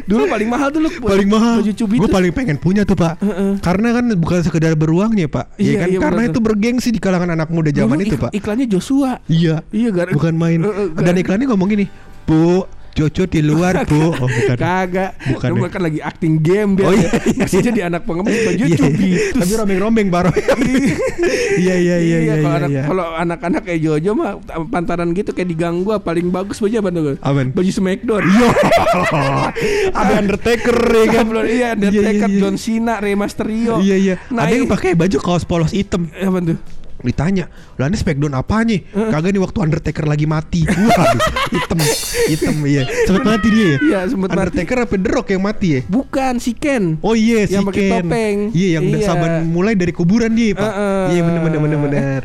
Dulu 0.05 0.27
paling 0.27 0.47
mahal 0.47 0.69
dulu 0.71 0.87
paling 1.01 1.27
mahal. 1.27 1.59
Baju 1.61 1.73
cubitus. 1.73 2.01
Gue 2.01 2.09
paling 2.09 2.31
pengen 2.31 2.57
punya 2.57 2.83
tuh 2.85 2.95
pak. 2.95 3.19
Karena 3.61 3.93
kan 3.93 4.05
bukan 4.15 4.41
sekedar 4.41 4.75
beruangnya 4.75 5.27
pak. 5.27 5.51
Iya 5.57 5.67
Iya, 5.67 5.75
kan. 5.77 5.89
iya, 5.89 5.99
Karena 6.01 6.23
itu 6.27 6.39
bergengsi 6.39 6.89
di 6.89 6.99
kalangan 6.99 7.31
anak 7.33 7.49
muda 7.49 7.71
zaman 7.71 7.97
Dulu 7.97 8.05
itu 8.05 8.17
ik- 8.17 8.23
pak. 8.23 8.31
Iklannya 8.33 8.67
Joshua. 8.67 9.19
Iya. 9.27 9.67
Iya, 9.71 9.89
gar- 9.91 10.13
Bukan 10.13 10.35
main. 10.35 10.59
Eh, 10.61 10.67
eh, 10.67 10.89
gar- 10.91 11.05
Dan 11.05 11.15
iklannya 11.17 11.47
ngomong 11.47 11.69
gini, 11.69 11.87
Bu, 12.23 12.63
Jojo 12.95 13.25
di 13.31 13.41
luar 13.41 13.87
bu. 13.87 14.13
Oh 14.21 14.27
bukan. 14.27 14.57
Kagak. 14.59 15.11
Bukan 15.31 15.49
ya? 15.57 15.69
kan 15.71 15.81
lagi 15.87 16.01
acting 16.03 16.35
game 16.43 16.75
dia. 16.75 16.87
Oh, 16.91 16.93
iya, 16.93 17.09
iya. 17.31 17.47
Masih 17.47 17.61
jadi 17.63 17.81
anak 17.87 18.03
pengemis 18.05 18.37
baju 18.43 18.65
Iya, 18.67 18.77
cubitus. 18.77 19.41
Tapi 19.41 19.53
rombeng-rombeng 19.57 20.09
baru. 20.11 20.31
Iya 21.61 21.77
iya 21.77 21.97
iya 22.01 22.19
iya. 22.23 22.35
kalau 22.41 22.69
iya, 22.69 22.69
iya. 22.71 22.83
kalau 22.87 23.07
anak-anak 23.15 23.63
kayak 23.67 23.81
Jojo 23.83 24.11
mah 24.17 24.41
pantaran 24.71 25.11
gitu 25.13 25.31
kayak 25.35 25.49
di 25.51 25.57
gang 25.59 25.83
gua 25.83 26.01
paling 26.01 26.31
bagus 26.33 26.59
baju 26.59 26.75
apa 26.81 26.89
tuh? 26.91 27.17
Apaan? 27.21 27.49
Baju 27.53 27.71
Smackdown. 27.71 28.23
Iya. 28.25 28.49
Ada 30.01 30.13
Undertaker 30.25 30.79
ya 30.79 31.05
kan. 31.11 31.25
Iya, 31.31 31.43
iya, 31.47 31.69
Undertaker, 31.77 32.29
John 32.41 32.57
Cena, 32.57 32.95
Rey 32.99 33.15
Mysterio. 33.15 33.79
Iya 33.83 33.97
iya. 33.97 34.15
Nah, 34.33 34.47
Ada 34.47 34.55
yang 34.57 34.67
pakai 34.71 34.93
baju 34.99 35.17
kaos 35.21 35.45
polos 35.47 35.73
hitam. 35.75 36.09
Eh, 36.17 36.27
Apa 36.27 36.39
tuh? 36.43 36.59
Ditanya, 37.01 37.49
lah 37.81 37.89
ini 37.89 37.97
Smackdown 37.97 38.35
apa 38.37 38.61
nih? 38.63 38.93
Kagak 38.93 39.31
nih 39.33 39.41
waktu 39.41 39.59
Undertaker 39.61 40.05
lagi 40.05 40.27
mati. 40.29 40.63
Waduh, 40.69 41.21
hitam, 41.49 41.79
hitam 42.29 42.55
iya. 42.65 42.83
Sempet 43.05 43.25
mati 43.25 43.49
dia 43.49 43.65
ya? 43.65 43.77
Iya, 43.81 43.99
sempet 44.09 44.29
mati. 44.31 44.41
Undertaker 44.41 44.79
apa 44.85 44.95
The 44.97 45.11
Rock 45.11 45.29
yang 45.33 45.43
mati 45.43 45.69
ya? 45.73 45.81
Bukan 45.89 46.35
si 46.37 46.53
Ken. 46.53 47.01
Oh 47.01 47.17
iya 47.17 47.49
si 47.49 47.57
Yang 47.57 47.65
pakai 47.73 47.85
topeng. 47.89 48.39
Iya 48.53 48.69
yang 48.81 48.85
Iya. 48.91 49.07
saban 49.07 49.33
mulai 49.49 49.75
dari 49.75 49.93
kuburan 49.93 50.33
dia 50.37 50.53
pak. 50.53 50.73
Iya 51.13 51.21
bener 51.25 51.41
bener 51.41 51.59
bener 51.61 51.79
bener. 51.81 52.23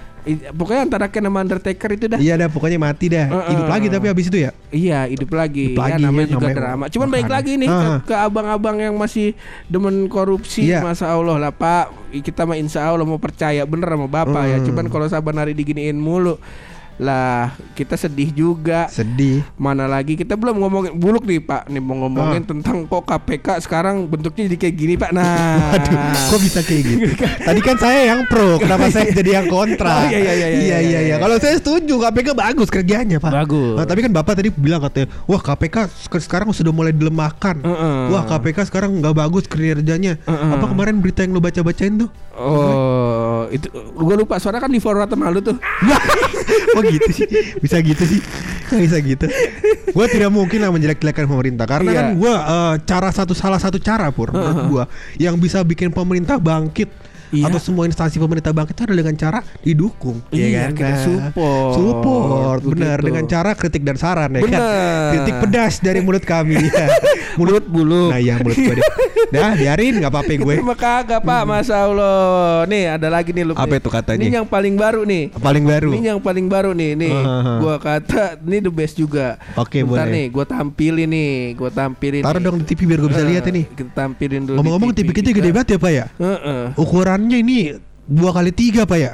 Pokoknya 0.52 0.82
antara 0.84 1.06
Ken 1.06 1.22
sama 1.22 1.40
Undertaker 1.40 1.90
itu 1.94 2.06
dah. 2.10 2.18
Iya 2.18 2.34
dah 2.36 2.50
pokoknya 2.50 2.82
mati 2.82 3.06
dah. 3.08 3.30
Heeh. 3.30 3.50
Hidup 3.54 3.68
lagi 3.70 3.88
tapi 3.88 4.06
habis 4.10 4.26
itu 4.26 4.38
ya. 4.42 4.52
Iya 4.70 5.00
hidup 5.06 5.30
lagi, 5.32 5.66
Hidup 5.72 5.80
lagi, 5.80 5.94
ya 5.94 5.98
namanya 6.02 6.26
ya, 6.26 6.34
juga 6.34 6.42
namanya 6.42 6.58
drama. 6.58 6.84
Cuman 6.90 7.08
makanya. 7.08 7.30
lagi 7.32 7.52
nih 7.56 7.70
ke, 7.70 7.86
Ah. 7.86 8.00
ke 8.02 8.16
abang-abang 8.18 8.78
yang 8.78 8.96
masih 8.98 9.38
demen 9.70 10.10
korupsi, 10.10 10.66
Iya. 10.66 10.82
masa 10.82 11.08
Allah 11.08 11.38
lah 11.38 11.54
Pak. 11.54 11.86
Kita 12.16 12.42
mah 12.44 12.58
insya 12.58 12.84
Allah 12.84 13.04
mau 13.04 13.18
percaya 13.18 13.62
bener 13.64 13.86
sama 13.86 14.08
bapak 14.08 14.44
ya. 14.46 14.58
Hmm. 14.58 14.66
Cuman 14.66 14.86
kalau 14.90 15.06
saban 15.06 15.36
hari 15.36 15.54
diginiin 15.54 15.96
mulu, 15.96 16.42
lah 16.96 17.52
kita 17.74 17.94
sedih 17.94 18.32
juga. 18.32 18.88
Sedih. 18.88 19.44
Mana 19.56 19.84
lagi 19.86 20.16
kita 20.16 20.34
belum 20.34 20.56
ngomongin 20.58 20.94
buluk 20.94 21.24
nih 21.24 21.40
Pak, 21.40 21.68
nih 21.68 21.80
mau 21.80 21.96
ngomongin 21.98 22.42
Ah. 22.42 22.48
tentang 22.48 22.78
kok 22.86 23.04
KPK 23.04 23.48
sekarang 23.62 24.06
bentuknya 24.06 24.48
jadi 24.48 24.58
kayak 24.58 24.76
gini 24.76 24.94
Pak. 24.96 25.12
Nah, 25.12 25.76
Aduh, 25.76 25.96
kok 26.30 26.40
bisa 26.40 26.60
kayak 26.60 26.82
gitu? 26.82 27.06
Tadi 27.20 27.60
kan 27.60 27.76
saya 27.76 28.00
yang 28.08 28.24
pro, 28.26 28.56
kenapa 28.58 28.88
saya 28.88 29.12
jadi 29.12 29.32
yang 29.36 29.48
kontra? 29.48 29.92
Oh, 29.98 30.08
iya, 30.08 30.18
iya, 30.18 30.34
iya, 30.34 30.48
iya, 30.48 30.58
iya, 30.58 30.78
iya, 30.80 31.00
iya. 31.04 31.16
Kalau 31.18 31.36
saya 31.36 31.56
setuju, 31.56 32.00
KPK 32.00 32.28
bagus 32.32 32.68
kerjanya, 32.68 33.18
Pak. 33.18 33.32
Bagus. 33.36 33.76
Nah, 33.76 33.86
tapi 33.86 34.00
kan 34.02 34.12
Bapak 34.12 34.34
tadi 34.36 34.50
bilang 34.50 34.80
katanya, 34.82 35.08
wah 35.26 35.40
KPK 35.40 35.76
sek- 35.90 36.24
sekarang 36.26 36.48
sudah 36.50 36.72
mulai 36.72 36.92
dilemahkan. 36.92 37.60
Heeh. 37.60 37.98
Wah 38.10 38.24
KPK 38.26 38.66
sekarang 38.66 38.96
nggak 38.96 39.14
bagus 39.14 39.44
kinerjanya. 39.46 40.16
Heeh. 40.18 40.50
Apa 40.50 40.66
kemarin 40.66 40.96
berita 40.98 41.22
yang 41.22 41.32
lu 41.32 41.40
baca-bacain 41.40 41.96
tuh? 41.98 42.10
Oh, 42.36 43.25
itu 43.50 43.68
gue 43.72 44.16
lupa 44.16 44.36
suara 44.38 44.58
kan 44.58 44.68
di 44.68 44.80
forward 44.80 45.08
sama 45.08 45.30
lu 45.30 45.40
tuh. 45.40 45.56
Wah, 45.58 46.02
oh 46.74 46.82
gitu 46.82 47.10
sih, 47.12 47.28
bisa 47.58 47.78
gitu 47.80 48.04
sih, 48.04 48.20
bisa 48.72 48.98
gitu. 49.00 49.26
Gue 49.92 50.06
tidak 50.08 50.30
mungkin 50.30 50.60
lah 50.60 50.70
menjelek-jelekan 50.70 51.26
pemerintah 51.26 51.66
karena 51.66 51.90
Iya. 51.90 51.98
kan 51.98 52.08
gue 52.16 52.34
cara 52.84 53.10
satu 53.10 53.32
salah 53.32 53.58
satu 53.58 53.78
cara 53.78 54.10
pur 54.10 54.30
menurut 54.30 54.64
gue 54.68 54.84
yang 55.18 55.36
bisa 55.36 55.62
bikin 55.62 55.90
pemerintah 55.90 56.36
bangkit 56.36 56.88
Iya. 57.34 57.50
atau 57.50 57.58
semua 57.58 57.84
instansi 57.84 58.16
pemerintah 58.16 58.54
bangkit 58.54 58.78
itu 58.78 58.84
adalah 58.86 59.02
dengan 59.02 59.16
cara 59.18 59.40
didukung, 59.60 60.22
Iya, 60.30 60.46
ya 60.46 60.62
kan? 60.62 60.72
kita 60.72 60.94
support. 61.02 61.72
support, 61.74 62.60
benar 62.64 62.98
dengan 63.02 63.26
cara 63.26 63.52
kritik 63.52 63.82
dan 63.82 63.98
saran 63.98 64.30
ya 64.30 64.40
kan. 64.40 64.46
Benar. 64.46 65.10
Kritik 65.12 65.36
pedas 65.44 65.74
dari 65.82 66.00
mulut 66.00 66.22
kami, 66.22 66.54
ya. 66.70 66.86
Mulut 67.36 67.66
bulu. 67.66 68.10
Nah 68.10 68.20
ya 68.20 68.40
mulut 68.40 68.56
gue. 68.56 68.76
Dah 69.28 69.52
biarin 69.54 70.00
nggak 70.00 70.08
apa-apa 70.08 70.32
gue. 70.32 70.56
Terima 70.56 70.76
kagak 70.76 71.20
Pak, 71.20 71.42
Masya 71.44 71.76
Allah. 71.82 72.64
Nih 72.66 72.84
ada 72.88 73.08
lagi 73.10 73.32
nih 73.32 73.44
lu. 73.44 73.54
Apa 73.54 73.76
itu 73.76 73.90
katanya? 73.90 74.22
Ini 74.22 74.36
yang 74.40 74.48
paling 74.48 74.76
baru 74.76 75.02
nih. 75.04 75.24
Paling 75.34 75.64
baru. 75.64 75.90
Ini 75.92 76.08
yang 76.10 76.22
paling 76.22 76.46
baru 76.46 76.72
nih, 76.72 76.92
nih. 76.96 77.12
Hahaha. 77.12 77.54
Gua 77.60 77.76
kata 77.76 78.24
ini 78.40 78.58
the 78.60 78.72
best 78.72 78.96
juga. 78.96 79.36
Oke, 79.56 79.82
Bentar 79.82 80.08
boleh. 80.08 80.14
nih, 80.14 80.26
gua 80.30 80.46
tampilin 80.46 81.10
nih, 81.10 81.34
gua 81.54 81.70
tampilin. 81.70 82.22
Taruh 82.22 82.40
nih. 82.40 82.46
dong 82.46 82.56
di 82.62 82.66
TV 82.66 82.80
biar 82.86 83.00
gue 83.00 83.10
bisa 83.10 83.24
Eh, 83.24 83.30
lihat 83.30 83.46
ini. 83.50 83.62
Kita 83.68 83.92
tampilin 83.94 84.42
dulu. 84.46 84.56
Ngomong-ngomong 84.56 84.92
TV 84.94 85.10
kita 85.12 85.30
gede 85.32 85.50
banget 85.52 85.68
ya 85.76 85.78
pak 85.78 85.92
ya? 85.92 86.06
Heeh. 86.16 86.64
Ukurannya 86.78 87.38
ini 87.38 87.58
dua 88.06 88.32
kali 88.32 88.54
tiga 88.54 88.86
pak 88.86 89.00
ya? 89.02 89.14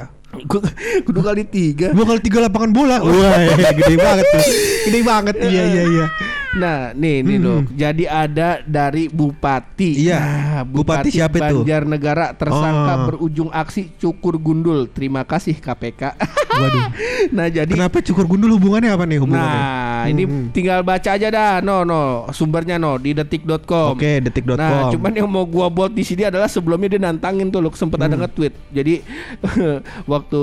Kudu 1.02 1.20
kali 1.28 1.42
tiga. 1.44 1.90
Dua 1.90 2.04
kali 2.04 2.20
tiga 2.20 2.38
lapangan 2.40 2.70
bola. 2.70 3.00
Wah, 3.00 3.36
gede 3.80 3.96
banget 3.96 4.24
tuh. 4.28 4.44
Gede 4.86 5.00
banget. 5.00 5.34
Iya 5.40 5.62
iya 5.64 5.82
iya. 5.88 6.06
Nah, 6.52 6.92
nih 6.92 7.24
nih 7.24 7.36
Hmm. 7.36 7.44
loh. 7.44 7.60
Jadi 7.66 8.04
ada 8.04 8.60
dari 8.60 9.08
bupati. 9.08 10.04
Iya. 10.04 10.20
Nah, 10.20 10.62
Bupati 10.62 11.08
siapa 11.08 11.48
itu? 11.48 11.64
Banjarnegara 11.64 12.36
tersangka 12.36 12.92
Oh. 12.92 13.04
berujung 13.08 13.48
aksi 13.48 13.88
cukur 13.96 14.36
gundul. 14.36 14.84
Terima 14.86 15.24
kasih 15.24 15.56
KPK. 15.56 16.12
Waduh. 16.52 16.86
nah, 17.36 17.48
jadi 17.48 17.72
Kenapa 17.72 17.98
cukur 17.98 18.28
gundul 18.28 18.52
hubungannya 18.52 18.92
apa 18.92 19.04
nih 19.04 19.18
hubungannya? 19.18 19.60
Nah, 19.64 20.04
ini 20.06 20.22
Hmm. 20.22 20.46
tinggal 20.52 20.84
baca 20.84 21.10
aja 21.10 21.26
dah. 21.26 21.54
No, 21.60 21.82
no, 21.82 22.28
sumbernya 22.30 22.76
no 22.76 22.94
di 22.96 23.16
detik.com. 23.16 23.96
Oke, 23.96 24.20
detik.com. 24.20 24.60
Nah, 24.60 24.92
cuman 24.92 25.12
yang 25.14 25.26
mau 25.26 25.48
gua 25.48 25.66
buat 25.66 25.88
di 25.88 26.04
sini 26.04 26.28
adalah 26.28 26.46
sebelumnya 26.46 26.92
dia 26.92 27.00
nantangin 27.00 27.48
tuh, 27.48 27.58
loh, 27.58 27.72
sempet 27.72 27.96
ada 27.96 28.12
Hmm. 28.12 28.22
nge-tweet. 28.22 28.52
Jadi 28.70 28.94
waktu 30.04 30.42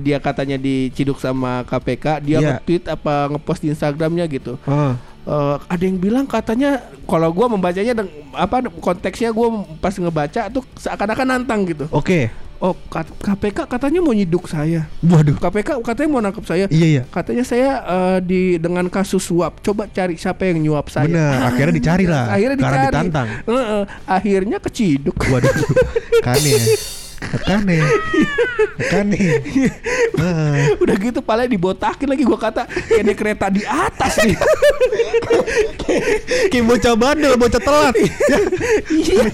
dia 0.00 0.18
katanya 0.18 0.54
diciduk 0.54 1.18
sama 1.18 1.66
KPK, 1.66 2.06
dia 2.20 2.38
Iya. 2.38 2.48
nge-tweet 2.56 2.84
apa 2.88 3.14
ngepost 3.28 3.60
di 3.60 3.68
Instagramnya 3.70 4.24
gitu. 4.28 4.54
Oh. 4.62 4.94
Eh, 5.22 5.56
ada 5.62 5.82
yang 5.82 5.96
bilang 5.96 6.26
katanya 6.26 6.78
kalau 7.04 7.30
gua 7.30 7.46
membacanya 7.46 7.94
deng- 7.94 8.10
apa 8.32 8.58
konteksnya 8.74 9.30
gua 9.30 9.50
pas 9.78 9.92
ngebaca 9.92 10.50
tuh 10.50 10.66
seakan-akan 10.76 11.26
nantang 11.28 11.62
gitu. 11.64 11.86
Oke. 11.88 12.26
Oh, 12.58 12.78
K- 12.86 13.10
KPK 13.18 13.66
katanya 13.66 13.98
mau 13.98 14.10
nyiduk 14.10 14.46
saya. 14.46 14.86
Waduh. 15.00 15.34
KPK 15.34 15.82
katanya 15.82 16.08
mau 16.08 16.22
nangkep 16.22 16.44
saya. 16.44 16.66
Iya 16.68 16.86
iya. 16.88 17.02
Katanya 17.04 17.42
saya 17.42 17.70
eh, 17.82 18.18
di 18.20 18.40
dengan 18.54 18.86
kasus 18.86 19.18
suap. 19.20 19.58
Coba 19.60 19.86
cari 19.86 20.14
siapa 20.14 20.42
yang 20.44 20.58
nyuap 20.60 20.86
saya. 20.86 21.06
Bener, 21.06 21.42
akhirnya 21.48 21.74
dicari 21.74 22.06
lah, 22.06 22.30
Akhirnya 22.30 22.56
karena 22.56 22.70
dicari. 22.76 22.86
ditantang. 22.88 23.28
Heeh, 23.44 23.82
akhirnya 24.06 24.58
keciduk. 24.58 25.18
Waduh. 25.22 25.54
Kane. 26.26 26.54
Kane. 27.42 27.78
Kane. 28.88 29.20
Heeh. 30.18 30.54
Udah 30.82 30.96
gitu 30.96 31.20
paling 31.20 31.48
dibotakin 31.48 32.08
lagi 32.08 32.22
gua 32.22 32.38
kata 32.38 32.66
kayak 32.66 33.16
kereta 33.16 33.46
di 33.48 33.62
atas 33.64 34.18
nih. 34.22 34.36
Kayak 36.52 36.64
bocah 36.64 36.94
bandel, 36.96 37.34
bocah 37.36 37.60
telat. 37.60 37.94
Iya. 38.88 39.24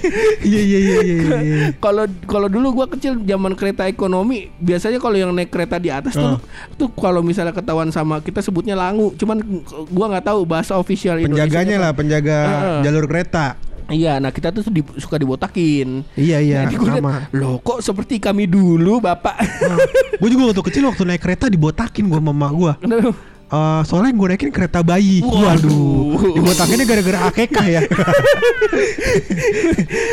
Iya 0.42 0.61
iya 0.61 0.78
iya 0.78 0.99
iya. 1.02 1.16
iya. 1.38 1.66
Kalau 1.78 2.04
kalau 2.26 2.49
dulu 2.50 2.83
gua 2.83 2.87
kecil 2.90 3.18
zaman 3.23 3.54
kereta 3.54 3.87
ekonomi 3.87 4.50
biasanya 4.59 4.99
kalau 4.99 5.14
yang 5.14 5.30
naik 5.30 5.50
kereta 5.50 5.78
di 5.78 5.90
atas 5.90 6.14
tuh 6.14 6.26
Ah. 6.28 6.37
tuh 6.76 6.92
kalau 6.92 7.25
misalnya 7.25 7.57
ketahuan 7.57 7.88
sama 7.88 8.21
kita 8.21 8.45
sebutnya 8.45 8.76
langu 8.76 9.16
cuman 9.16 9.40
gua 9.88 10.07
nggak 10.12 10.26
tahu 10.28 10.45
bahasa 10.45 10.76
official 10.76 11.16
Indonesia 11.16 11.49
Penjaganya 11.49 11.76
lah, 11.80 11.92
penjaga 11.95 12.38
jalur 12.83 13.04
kereta. 13.09 13.57
Iya, 13.88 14.21
nah 14.21 14.28
kita 14.28 14.52
tuh 14.52 14.68
di- 14.68 14.85
suka 14.97 15.16
dibotakin. 15.16 16.04
Iya 16.12 16.38
iya, 16.38 16.59
Jadi 16.64 16.76
gua 16.76 16.88
liat, 16.90 17.00
sama. 17.00 17.12
Loh 17.33 17.57
kok 17.59 17.80
seperti 17.80 18.21
kami 18.21 18.45
dulu 18.45 19.00
bapak 19.00 19.37
gue 20.14 20.28
juga 20.28 20.50
waktu 20.50 20.62
kecil 20.62 20.83
waktu 20.85 21.02
naik 21.04 21.23
kereta 21.23 21.49
dibotakin 21.49 22.04
gue 22.04 22.21
mama 22.21 22.49
gue. 22.50 22.73
Eh, 23.49 23.83
soalnya 23.88 24.12
gue 24.12 24.26
naikin 24.28 24.52
kereta 24.52 24.85
bayi. 24.85 25.25
Waduh. 25.25 25.40
Waduh. 26.12 26.37
Dibotakinnya 26.37 26.85
gara-gara 26.85 27.19
akekah 27.33 27.67
ya. 27.67 27.81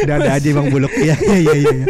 Udah 0.07 0.15
ada 0.15 0.31
aja 0.39 0.47
bang 0.55 0.67
buluk. 0.71 0.91
Iya 0.95 1.19
iya 1.19 1.35
iya. 1.43 1.53
iya. 1.75 1.85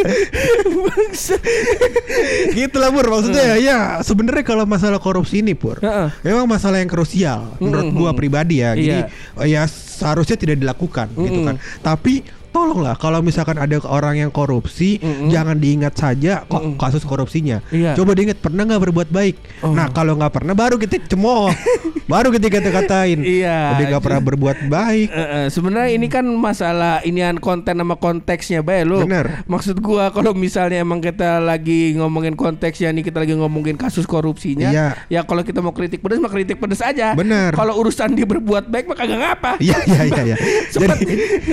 gitu 2.56 2.78
lah 2.82 2.90
Pur 2.92 3.06
Maksudnya 3.08 3.44
ya, 3.46 3.56
ya 3.60 3.78
sebenarnya 4.02 4.44
kalau 4.44 4.66
masalah 4.66 5.00
korupsi 5.00 5.46
ini 5.46 5.54
Pur 5.54 5.80
Heeh. 5.80 6.10
Memang 6.24 6.50
masalah 6.50 6.82
yang 6.82 6.90
krusial 6.90 7.56
Menurut 7.62 7.92
Mm-mm. 7.92 7.98
gua 7.98 8.12
pribadi 8.12 8.64
ya 8.64 8.74
Jadi 8.76 8.86
Iya. 8.86 9.06
ya 9.46 9.62
seharusnya 9.70 10.38
tidak 10.38 10.58
dilakukan 10.60 11.08
gitu 11.16 11.40
Mm-mm. 11.42 11.48
kan 11.48 11.56
Tapi 11.82 12.26
tolonglah 12.56 12.96
kalau 12.96 13.20
misalkan 13.20 13.60
ada 13.60 13.76
orang 13.84 14.16
yang 14.18 14.32
korupsi 14.32 14.96
Mm-mm. 14.98 15.28
jangan 15.28 15.60
diingat 15.60 15.92
saja 15.94 16.48
kok 16.48 16.56
Mm-mm. 16.56 16.80
kasus 16.80 17.04
korupsinya 17.04 17.60
Iya. 17.68 18.00
coba 18.00 18.16
diingat 18.16 18.40
pernah 18.40 18.64
nggak 18.64 18.82
berbuat 18.82 19.10
baik 19.12 19.36
Oh. 19.60 19.76
nah 19.76 19.92
kalau 19.92 20.16
nggak 20.16 20.32
pernah 20.32 20.56
baru 20.56 20.76
kita 20.78 21.04
cemooh 21.06 21.52
baru 22.12 22.30
kita 22.30 22.48
kata-katain 22.48 23.20
Iya. 23.20 23.76
udah 23.76 23.86
nggak 23.92 24.04
pernah 24.04 24.22
berbuat 24.24 24.58
baik 24.68 25.08
Eh, 25.12 25.20
eh, 25.20 25.46
sebenarnya 25.50 25.90
ini 25.92 26.08
kan 26.08 26.24
masalah 26.24 27.02
inian 27.02 27.36
konten 27.38 27.76
sama 27.76 27.96
konteksnya 27.96 28.62
bae 28.62 28.86
lu. 28.86 29.02
Bener. 29.02 29.42
Maksud 29.46 29.82
gua 29.82 30.08
kalau 30.10 30.32
misalnya 30.32 30.80
emang 30.80 31.00
kita 31.00 31.42
lagi 31.42 31.96
ngomongin 31.96 32.34
konteksnya 32.34 32.92
nih 32.92 33.02
kita 33.02 33.20
lagi 33.20 33.34
ngomongin 33.34 33.74
kasus 33.76 34.06
korupsinya. 34.06 34.70
Iya. 34.70 34.88
Ya 35.10 35.22
kalau 35.24 35.42
kita 35.42 35.60
mau 35.60 35.74
kritik 35.74 36.00
pedes 36.00 36.22
mah 36.22 36.30
kritik 36.30 36.62
pedes 36.62 36.80
aja. 36.80 37.12
Bener. 37.14 37.52
Kalau 37.52 37.74
urusan 37.76 38.14
dia 38.14 38.24
berbuat 38.24 38.68
baik 38.68 38.86
mah 38.86 38.96
kagak 38.96 39.18
ngapa. 39.18 39.52
Iya 39.58 39.78
iya 39.84 40.02
iya 40.06 40.22
iya. 40.26 40.38
jadi 40.76 40.96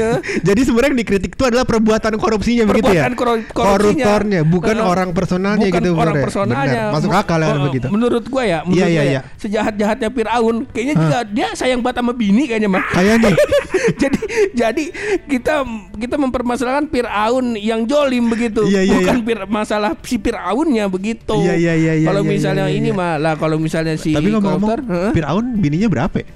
jadi 0.48 0.60
sebenarnya 0.62 0.91
yang 0.92 0.98
dikritik 0.98 1.32
itu 1.32 1.42
adalah 1.42 1.64
perbuatan 1.64 2.12
korupsinya 2.14 2.64
begitu 2.64 2.92
ya. 2.92 3.02
Perbuatan 3.02 3.14
korup- 3.14 3.48
korupsinya. 3.48 4.04
Koruptornya 4.04 4.40
bukan 4.44 4.74
Eh, 4.74 4.84
orang 4.84 5.08
personalnya 5.10 5.66
bukan 5.66 5.80
gitu. 5.80 5.90
orang 5.92 6.14
bener. 6.14 6.24
personalnya. 6.24 6.82
Bener. 6.84 6.94
Masuk 6.94 7.12
akal 7.12 7.40
ya 7.40 7.54
begitu. 7.58 7.86
Menurut 7.88 8.24
gua 8.26 8.42
ya, 8.42 8.58
menurut 8.60 8.76
Iya, 8.76 8.86
iya, 8.86 8.92
gua 8.94 9.02
ya, 9.02 9.12
iya. 9.12 9.20
sejahat-jahatnya 9.36 10.08
Firaun, 10.08 10.56
kayaknya 10.68 10.94
juga 10.96 11.18
dia 11.24 11.48
sayang 11.52 11.80
banget 11.80 11.96
sama 11.98 12.12
bini 12.12 12.42
kayaknya 12.44 12.68
mah. 12.68 12.84
Kayaknya 12.88 13.30
jadi 14.02 14.18
jadi 14.52 14.84
kita 15.26 15.54
kita 15.96 16.16
mempermasalahkan 16.16 16.86
Firaun 16.86 17.56
yang 17.56 17.82
jolim 17.82 18.28
begitu, 18.28 18.62
Iya, 18.64 18.82
iya, 18.82 18.94
bukan 18.94 19.16
iya. 19.16 19.24
Fir- 19.24 19.48
masalah 19.48 19.90
si 20.00 20.16
Firaunnya 20.16 20.84
begitu. 20.86 21.34
Iya, 21.38 21.54
iya, 21.56 21.72
iya, 21.74 21.92
iya, 21.96 22.06
Kalau 22.06 22.22
iya, 22.22 22.30
misalnya 22.30 22.64
iya, 22.68 22.74
iya. 22.74 22.80
ini 22.82 22.90
mah 22.92 23.16
lah 23.16 23.34
kalau 23.34 23.56
misalnya 23.56 23.96
si 23.96 24.12
Tapi 24.12 24.28
ngomong-ngomong, 24.28 25.12
Firaun 25.12 25.46
bininya 25.56 25.88
berapa? 25.88 26.20
ya? 26.20 26.28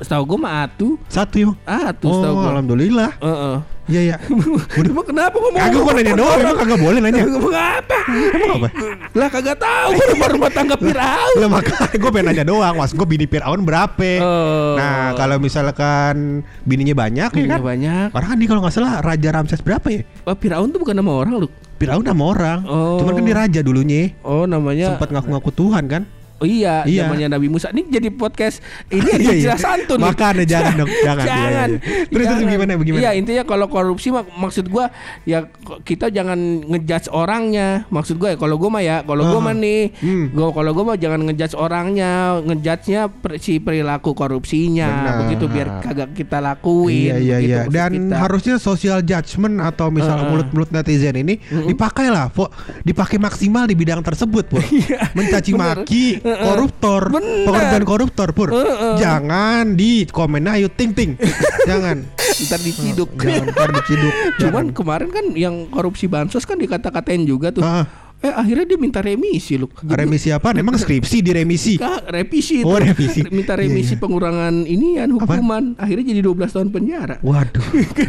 Setahu 0.00 0.22
gua 0.26 0.38
mah 0.40 0.54
atu, 0.64 0.96
Satu 1.06 1.36
ya. 1.36 1.48
atu 1.64 2.06
Oh, 2.08 2.14
setahu 2.18 2.34
gua. 2.36 2.48
alhamdulillah. 2.52 3.10
Heeh. 3.18 3.56
Iya 3.90 4.00
iya. 4.06 4.16
Emang 4.78 5.02
kenapa 5.02 5.34
ngomong? 5.34 5.58
Kagak 5.58 5.80
gua 5.82 5.92
nanya 5.92 6.14
doang, 6.14 6.38
emang 6.38 6.56
kagak 6.56 6.78
boleh 6.78 6.98
nanya. 7.02 7.22
Ngomong 7.26 7.54
apa? 7.58 7.98
Emang 8.06 8.50
apa? 8.62 8.68
Lah 9.10 9.28
kagak 9.28 9.56
tahu 9.58 9.90
rumah 10.14 10.28
rumah 10.30 10.50
tangga 10.50 10.76
Firaun. 10.78 11.36
Lah 11.36 11.48
makanya 11.50 11.96
gue 11.98 12.10
pengen 12.10 12.26
nanya 12.30 12.44
doang, 12.46 12.74
mas 12.78 12.94
gue 12.94 13.02
bini 13.02 13.26
Firaun 13.26 13.60
berapa? 13.60 14.10
Oh. 14.22 14.78
Nah 14.78 15.18
kalau 15.18 15.42
misalkan 15.42 16.46
bininya 16.62 16.94
banyak 16.94 17.30
ya 17.34 17.44
kan? 17.50 17.60
banyak. 17.60 18.08
Orang 18.14 18.28
kan 18.30 18.38
dia 18.38 18.48
kalau 18.48 18.60
nggak 18.62 18.74
salah 18.74 19.02
Raja 19.02 19.28
Ramses 19.34 19.58
berapa 19.58 19.86
ya? 19.90 20.06
Oh, 20.22 20.38
Firaun 20.38 20.70
tuh 20.70 20.78
bukan 20.78 20.94
nama 20.94 21.10
orang 21.10 21.42
lu. 21.42 21.48
Firaun 21.76 22.06
nama 22.06 22.22
orang. 22.22 22.58
Oh. 22.70 23.02
Cuman 23.02 23.18
kan 23.18 23.24
dia 23.26 23.36
raja 23.36 23.60
dulunya. 23.64 24.14
Oh 24.22 24.46
namanya 24.46 24.94
Sempat 24.94 25.10
ngaku-ngaku 25.10 25.50
Tuhan 25.50 25.84
kan? 25.90 26.02
Oh 26.40 26.48
iya, 26.48 26.82
Iya. 26.82 27.04
zamannya 27.04 27.28
Nabi 27.28 27.46
Musa. 27.46 27.68
Ini 27.68 27.84
jadi 27.86 28.08
podcast 28.10 28.64
ini 28.88 29.04
Iya, 29.04 29.14
ada 29.14 29.30
iya. 29.30 29.42
jelas 29.44 29.60
santun. 29.60 29.98
Makanya 30.00 30.44
jangan 30.56 30.72
dong, 30.74 30.90
jangan. 30.98 31.20
Iya, 31.20 31.28
jangan. 31.28 31.68
iya, 31.70 31.80
iya. 31.84 32.04
Terus, 32.06 32.24
terus 32.26 32.40
gimana, 32.42 32.72
bagaimana? 32.74 33.00
Iya 33.00 33.10
intinya 33.12 33.44
kalau 33.44 33.66
korupsi 33.66 34.08
mak- 34.08 34.32
maksud 34.32 34.64
gua 34.66 34.88
ya 35.22 35.44
kita 35.82 36.08
jangan 36.08 36.38
ngejudge 36.66 37.08
orangnya. 37.10 37.84
Maksud 37.86 38.16
gua 38.16 38.32
ya 38.32 38.38
kalau 38.38 38.56
gua 38.56 38.70
mah 38.70 38.80
ya 38.80 38.96
kalau 39.02 39.22
gua 39.22 39.36
Ah. 39.36 39.46
mah 39.46 39.54
nih, 39.54 39.82
Hmm. 39.94 40.24
gua 40.30 40.48
kalau 40.50 40.70
gua 40.72 40.84
mah 40.86 40.96
jangan 40.96 41.20
ngejudge 41.22 41.54
orangnya, 41.54 42.10
ngejudge-nya 42.42 43.00
per- 43.10 43.36
si 43.36 43.58
perilaku 43.58 44.10
korupsinya. 44.10 44.88
Benar. 44.88 45.14
Begitu 45.22 45.44
biar 45.46 45.68
kagak 45.80 46.10
kita 46.14 46.40
lakuin. 46.40 47.12
Iya 47.12 47.16
iya 47.18 47.36
iya. 47.38 47.58
Dan 47.66 48.08
kita. 48.08 48.16
harusnya 48.16 48.56
social 48.56 49.00
judgment 49.00 49.60
atau 49.60 49.88
misalnya 49.88 50.24
Heeh. 50.24 50.32
mulut-mulut 50.32 50.70
netizen 50.70 51.14
ini 51.14 51.36
dipakai 51.66 52.08
lah, 52.08 52.32
dipakai 52.80 53.18
maksimal 53.18 53.64
di 53.64 53.74
bidang 53.74 54.00
tersebut. 54.00 54.48
Mencaci 55.16 55.50
Iya, 55.50 55.58
bener. 55.58 55.76
maki 55.76 56.04
koruptor, 56.38 57.02
Bener. 57.10 57.46
pekerjaan 57.48 57.84
koruptor, 57.88 58.28
Pur. 58.30 58.48
Heeh. 58.54 58.96
Jangan 59.00 59.74
di 59.74 60.06
komen 60.06 60.46
ayo 60.46 60.70
ting 60.70 60.94
ting. 60.94 61.18
Jangan. 61.70 62.06
ntar 62.46 62.60
diciduk. 62.62 63.10
Jangan 63.18 63.50
ntar 63.52 63.70
diciduk. 63.82 64.14
Cuman 64.40 64.72
kemarin 64.72 65.10
kan 65.10 65.26
yang 65.34 65.66
korupsi 65.68 66.06
bansos 66.06 66.46
kan 66.46 66.56
dikata-katain 66.56 67.26
juga 67.28 67.52
tuh. 67.52 67.64
Ah, 67.64 67.84
Eh 68.20 68.28
akhirnya 68.28 68.68
dia 68.68 68.76
minta 68.76 69.00
remisi 69.00 69.56
loh. 69.56 69.72
remisi 69.80 70.28
apa? 70.28 70.52
Emang 70.52 70.76
skripsi 70.76 71.24
diremisi. 71.24 71.80
Kak, 71.80 72.04
revisi 72.06 72.60
Oh, 72.60 72.76
revisi. 72.76 73.24
Minta 73.32 73.56
Iya, 73.56 73.64
remisi 73.64 73.96
iya. 73.96 74.00
pengurangan 74.00 74.54
inian 74.62 75.08
hukuman. 75.16 75.72
Akhirnya 75.80 76.12
jadi 76.12 76.20
12 76.20 76.52
tahun 76.52 76.68
penjara. 76.68 77.16
Waduh. 77.20 77.64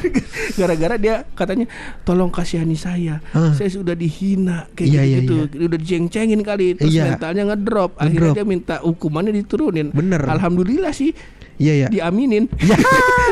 Gara-gara 0.60 1.00
dia 1.00 1.24
katanya 1.32 1.72
tolong 2.04 2.28
kasihani 2.28 2.76
saya. 2.76 3.24
Ah. 3.32 3.56
Saya 3.56 3.72
sudah 3.72 3.96
dihina 3.96 4.68
kayak 4.76 4.90
Iya, 4.92 5.02
iya, 5.02 5.18
gitu. 5.24 5.48
Udah 5.48 5.80
diceng-cengin 5.80 6.44
kali 6.44 6.76
terus 6.76 6.92
Iya. 6.92 7.16
mentalnya 7.16 7.44
ngedrop. 7.48 7.96
Akhirnya 7.96 8.12
Ngedrop. 8.12 8.36
dia 8.36 8.46
minta 8.46 8.76
hukumannya 8.84 9.32
diturunin. 9.34 9.96
Bener. 9.96 10.28
Alhamdulillah 10.28 10.92
sih 10.92 11.16
Iya 11.56 11.74
ya. 11.78 11.88
diaminin. 11.88 12.52
Ya. 12.68 12.76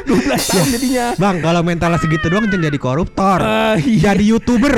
12 0.07 0.15
tahun 0.47 0.67
jadinya. 0.71 1.05
Bang, 1.19 1.43
kalau 1.43 1.59
mentalnya 1.59 1.99
segitu 1.99 2.31
doang 2.31 2.47
jangan 2.47 2.71
jadi 2.71 2.79
koruptor. 2.79 3.39
Ah, 3.43 3.75
iya. 3.75 4.15
Jadi 4.15 4.31
YouTuber. 4.31 4.75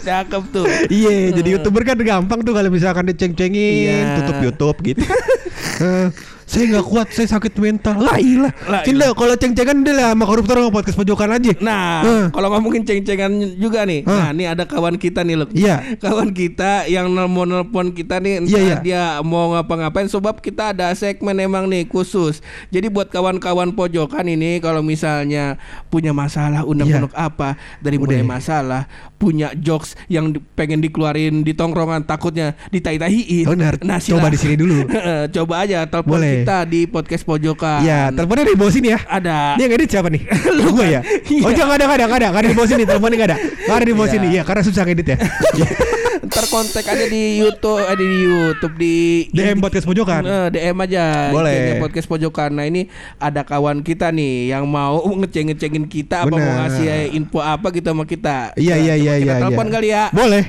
Cakep 0.00 0.42
tuh. 0.50 0.66
Iya, 0.88 1.32
jadi 1.34 1.48
youtuber 1.58 1.82
kan 1.82 1.98
gampang 1.98 2.40
tuh 2.42 2.52
kalau 2.52 2.68
misalkan 2.68 3.04
diceng-cengin, 3.06 3.86
Iya. 3.86 4.16
tutup 4.22 4.36
YouTube 4.40 4.76
gitu. 4.82 5.02
Saya 6.50 6.66
nggak 6.66 6.82
kuat, 6.82 7.06
saya 7.14 7.30
sakit 7.30 7.54
mental. 7.62 7.94
Lah 8.02 8.18
iya. 8.18 8.50
Lah, 8.66 8.82
Cinda 8.82 9.14
kalau 9.14 9.38
ceng-cengan 9.38 9.86
dia 9.86 9.94
lah 9.94 10.10
sama 10.10 10.26
koruptor 10.26 10.58
sama 10.58 10.74
podcast 10.74 10.98
pojokan 10.98 11.30
aja. 11.30 11.54
Nah, 11.62 12.02
Eh. 12.02 12.24
kalau 12.34 12.50
ngomongin 12.50 12.82
ceng-cengan 12.82 13.30
juga 13.54 13.86
nih. 13.86 14.02
Hah? 14.02 14.18
Nah, 14.18 14.28
ini 14.34 14.44
ada 14.50 14.66
kawan 14.66 14.98
kita 14.98 15.22
nih, 15.22 15.38
Luk. 15.38 15.54
Iya. 15.54 15.94
Kawan 16.02 16.34
kita 16.34 16.90
yang 16.90 17.06
nelpon-nelpon 17.06 17.94
kita 17.94 18.18
nih 18.18 18.42
entah 18.42 18.50
Iya, 18.50 18.66
iya. 18.66 18.76
dia 18.82 19.02
mau 19.22 19.54
ngapa-ngapain 19.54 20.10
sebab 20.10 20.42
kita 20.42 20.74
ada 20.74 20.90
segmen 20.90 21.38
emang 21.38 21.70
nih 21.70 21.86
khusus. 21.86 22.42
Jadi 22.68 22.90
buat 22.90 23.06
kawan-kawan 23.08 23.70
pojokan 23.70 24.26
ini 24.26 24.58
kalau 24.58 24.82
misalnya 24.82 25.54
punya 25.86 26.10
masalah 26.10 26.66
unek-unek 26.66 27.14
apa 27.14 27.54
dari 27.78 27.94
mulai 27.94 28.18
Iya. 28.20 28.26
Masalah, 28.26 28.82
punya 29.16 29.54
jokes 29.54 29.94
yang 30.06 30.28
pengen 30.54 30.82
dikeluarin 30.82 31.46
di 31.46 31.54
tongkrongan 31.54 32.02
takutnya 32.02 32.58
ditai-taiin. 32.70 33.46
Benar. 33.46 33.78
Nah, 33.86 34.02
Coba 34.02 34.26
di 34.26 34.38
sini 34.40 34.58
dulu. 34.58 34.82
Coba 35.38 35.62
aja 35.62 35.86
telepon 35.86 36.18
Boleh. 36.18 36.39
Kita 36.42 36.56
di 36.64 36.80
podcast 36.84 37.22
pojokan. 37.22 37.80
Iya, 37.80 38.10
teleponnya 38.10 38.46
di 38.48 38.56
bawah 38.56 38.72
sini 38.72 38.88
ya. 38.92 38.98
Ada. 39.04 39.54
Dia 39.56 39.66
edit 39.68 39.88
siapa 39.88 40.08
nih? 40.08 40.22
Lu 40.56 40.72
gue 40.74 40.86
ya. 40.88 41.00
Iya. 41.28 41.44
Oh 41.46 41.52
jangan 41.52 41.76
ada, 41.76 41.84
nggak 41.86 41.98
ada, 42.00 42.06
ada, 42.10 42.26
ada 42.32 42.46
di 42.48 42.56
bawah 42.56 42.68
sini. 42.68 42.82
Teleponnya 42.84 43.16
nggak 43.16 43.30
ada, 43.30 43.38
nggak 43.40 43.76
ada 43.76 43.86
di 43.86 43.94
bawah 43.94 44.08
Iya. 44.08 44.14
sini. 44.16 44.26
Iya, 44.30 44.42
karena 44.44 44.62
susah 44.64 44.82
ngedit 44.84 45.06
ya. 45.06 45.16
Iya. 45.56 45.68
Ntar 46.20 46.46
kontak 46.46 46.84
aja 46.84 47.06
di 47.08 47.40
YouTube, 47.40 47.80
eh, 47.80 47.96
di 47.96 48.06
YouTube 48.22 48.74
di 48.76 48.94
DM 49.32 49.58
podcast 49.58 49.82
pojokan. 49.82 50.22
Eh, 50.22 50.46
DM 50.52 50.76
aja. 50.78 51.32
Boleh. 51.32 51.80
Podcast 51.80 52.06
pojokan. 52.06 52.54
Nah 52.54 52.68
ini 52.68 52.86
ada 53.16 53.42
kawan 53.42 53.80
kita 53.80 54.12
nih 54.12 54.52
yang 54.52 54.68
mau 54.68 55.00
ngeceng-ngecengin 55.00 55.88
kita 55.88 56.28
apa 56.28 56.30
mau 56.30 56.38
ngasih 56.38 57.16
info 57.16 57.40
apa 57.40 57.72
gitu 57.74 57.90
sama 57.90 58.04
kita. 58.04 58.52
Iya 58.54 58.76
Nah, 58.76 58.84
iya 58.84 58.94
iya 58.94 59.12
kita 59.18 59.26
iya. 59.26 59.40
Telepon 59.42 59.66
iya. 59.66 59.74
kali 59.74 59.88
ya. 59.90 60.04
Boleh. 60.12 60.44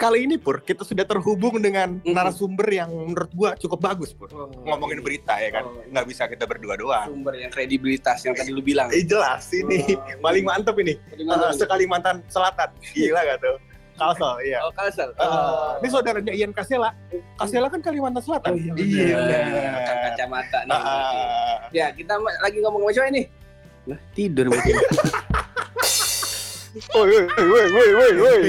Kali 0.00 0.24
ini 0.24 0.40
Pur, 0.40 0.64
kita 0.64 0.80
sudah 0.80 1.04
terhubung 1.04 1.60
dengan 1.60 2.00
narasumber 2.00 2.64
yang 2.72 2.88
menurut 2.88 3.28
gua 3.36 3.52
cukup 3.52 3.84
bagus 3.84 4.16
Pur. 4.16 4.32
Ngomongin 4.64 5.04
berita 5.04 5.36
ya 5.36 5.52
kan, 5.52 5.68
nggak 5.92 6.06
bisa 6.08 6.24
kita 6.24 6.48
berdua 6.48 6.80
doang. 6.80 7.12
sumber 7.12 7.36
yang 7.36 7.52
kredibilitas 7.52 8.24
yang 8.24 8.32
tadi 8.32 8.48
lu 8.48 8.64
bilang. 8.64 8.88
Eh 8.96 9.04
jelas 9.04 9.44
ini 9.52 10.00
paling 10.24 10.48
mantep 10.48 10.72
ini. 10.80 10.96
Uh, 11.20 11.52
Sekalimantan 11.52 12.24
Selatan, 12.32 12.72
gila 12.96 13.20
gak 13.28 13.44
tuh? 13.44 13.56
Kalsel, 14.00 14.40
iya. 14.40 14.64
Oh, 14.64 14.72
Kalsel. 14.72 15.12
Uh, 15.20 15.76
ini 15.84 15.88
saudaranya 15.92 16.32
Ian 16.32 16.56
Kasela. 16.56 16.96
Kasela 17.36 17.68
kan 17.68 17.84
Kalimantan 17.84 18.24
Selatan. 18.24 18.56
Iya, 18.56 18.72
bener. 18.72 19.16
bener. 19.20 19.80
Kang 19.84 19.98
kacamata 20.08 20.58
nih. 20.64 20.80
Ah, 20.80 21.56
Ya, 21.76 21.92
kita 21.92 22.16
lagi 22.16 22.64
ngomong 22.64 22.88
sama 22.88 22.92
siapa 22.96 23.12
ini? 23.12 23.22
Lah, 23.84 24.00
tidur 24.16 24.48
mungkin. 24.48 24.74
Woi, 26.70 27.02
woi, 27.10 27.26
woi, 27.50 27.66
woi, 27.74 27.88
woi, 27.98 28.12
woi. 28.22 28.40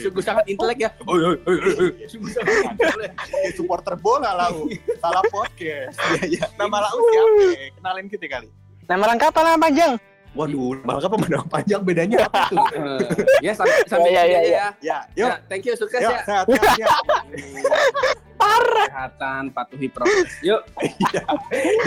Sungguh 0.00 0.24
sangat 0.24 0.48
intelek 0.48 0.88
ya. 0.88 0.90
Woi, 1.04 1.20
woi, 1.20 1.36
woi, 1.44 1.56
woi. 1.76 1.90
Ya, 3.44 3.50
supporter 3.52 3.92
bola 4.00 4.32
lau. 4.32 4.64
Salah 4.96 5.20
podcast. 5.28 6.00
Iya, 6.00 6.40
iya. 6.40 6.44
Nama 6.56 6.88
lau 6.88 6.96
siapa? 6.96 7.44
Kenalin 7.76 8.06
kita 8.08 8.26
kali. 8.30 8.48
Nama 8.88 9.04
lengkap 9.12 9.28
apa 9.36 9.40
nama 9.44 9.58
panjang? 9.60 9.92
Waduh, 10.36 10.76
malah 10.84 11.00
apa 11.00 11.16
nama 11.28 11.48
panjang 11.48 11.80
bedanya 11.80 12.28
apa 12.28 12.52
tuh? 12.52 12.60
Eh, 12.76 13.00
ya, 13.40 13.52
sambil 13.56 13.84
sambil 13.88 14.10
Ya, 14.12 14.22
ya, 14.24 14.24
ya, 14.24 14.40
ya. 14.40 14.40
ya. 14.40 14.66
Ya, 14.80 14.98
yuk. 15.16 15.28
Ya, 15.28 15.36
thank 15.48 15.64
you, 15.64 15.72
sukses 15.76 16.00
Yuk, 16.00 16.12
ya. 16.12 16.20
sehat, 16.24 16.44
sehat, 16.44 16.76
sehat. 16.76 17.00
Kesehatan, 18.36 19.42
patuhi 19.52 19.88
prokes. 19.88 20.32
Yuk. 20.44 20.60
Iya. 20.80 21.22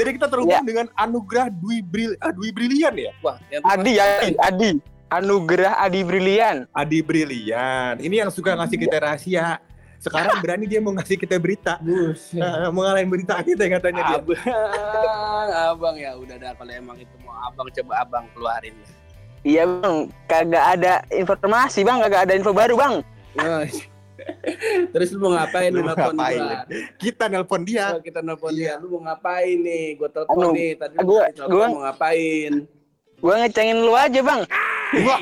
Jadi 0.02 0.10
kita 0.18 0.28
terhubung 0.30 0.58
Ya. 0.58 0.66
dengan 0.66 0.90
Anugerah 0.98 1.54
Dwi 1.54 1.82
Bril 1.82 2.18
ah, 2.20 2.34
Dwi 2.34 2.50
Brilian 2.50 2.94
ya. 2.98 3.14
Wah, 3.22 3.38
yang 3.54 3.62
Adi, 3.66 3.94
Adi, 3.98 4.30
Adi. 4.38 4.72
Anugerah 5.10 5.82
Adi 5.82 6.06
Brilian. 6.06 6.70
Adi 6.70 7.02
Brilian. 7.02 7.98
Ini 7.98 8.22
yang 8.22 8.30
suka 8.30 8.54
ngasih 8.54 8.78
kita 8.78 8.98
rahasia. 9.02 9.58
Sekarang 9.98 10.38
berani 10.46 10.70
dia 10.70 10.78
mau 10.78 10.94
ngasih 10.94 11.18
kita 11.18 11.36
berita. 11.36 11.82
Buset. 11.82 12.38
Eh, 12.46 12.70
mau 12.70 12.86
ngalahin 12.86 13.10
berita 13.10 13.42
kita 13.42 13.66
katanya 13.68 14.02
dia. 14.06 14.18
Abang, 14.22 15.50
abang 15.74 15.96
ya 15.98 16.14
udah 16.14 16.36
dah 16.38 16.52
kalau 16.54 16.72
emang 16.72 16.98
itu 17.02 17.16
mau 17.26 17.34
abang 17.42 17.68
coba 17.68 17.94
abang 18.00 18.26
keluarin. 18.32 18.78
Iya 19.42 19.64
bang, 19.66 19.96
kagak 20.28 20.66
ada 20.78 20.94
informasi 21.10 21.82
bang, 21.82 21.98
kagak 22.04 22.22
ada 22.28 22.34
info 22.36 22.52
baru 22.52 22.76
bang. 22.76 22.94
Terus 24.92 25.16
lu 25.16 25.24
mau 25.24 25.32
ngapain 25.32 25.72
lu 25.72 25.80
nelpon 25.82 26.12
ngapain? 26.12 26.38
gua? 26.38 26.60
Kita 27.00 27.26
nelpon 27.32 27.62
dia. 27.64 27.86
Oh, 27.96 28.04
kita 28.04 28.20
nelpon 28.20 28.52
dia. 28.52 28.76
Lu 28.78 28.94
mau 28.94 29.10
ngapain 29.10 29.58
nih? 29.58 29.96
Gua 29.96 30.10
telepon 30.12 30.36
Anu, 30.38 30.50
nih. 30.54 30.72
Tadi 30.76 30.94
lu 30.94 31.08
gua- 31.08 31.28
gua- 31.48 31.72
mau 31.72 31.82
ngapain? 31.88 32.52
Gua 33.18 33.34
ngecengin 33.42 33.78
lu 33.80 33.94
aja 33.96 34.20
bang. 34.22 34.42
Wah, 34.90 35.22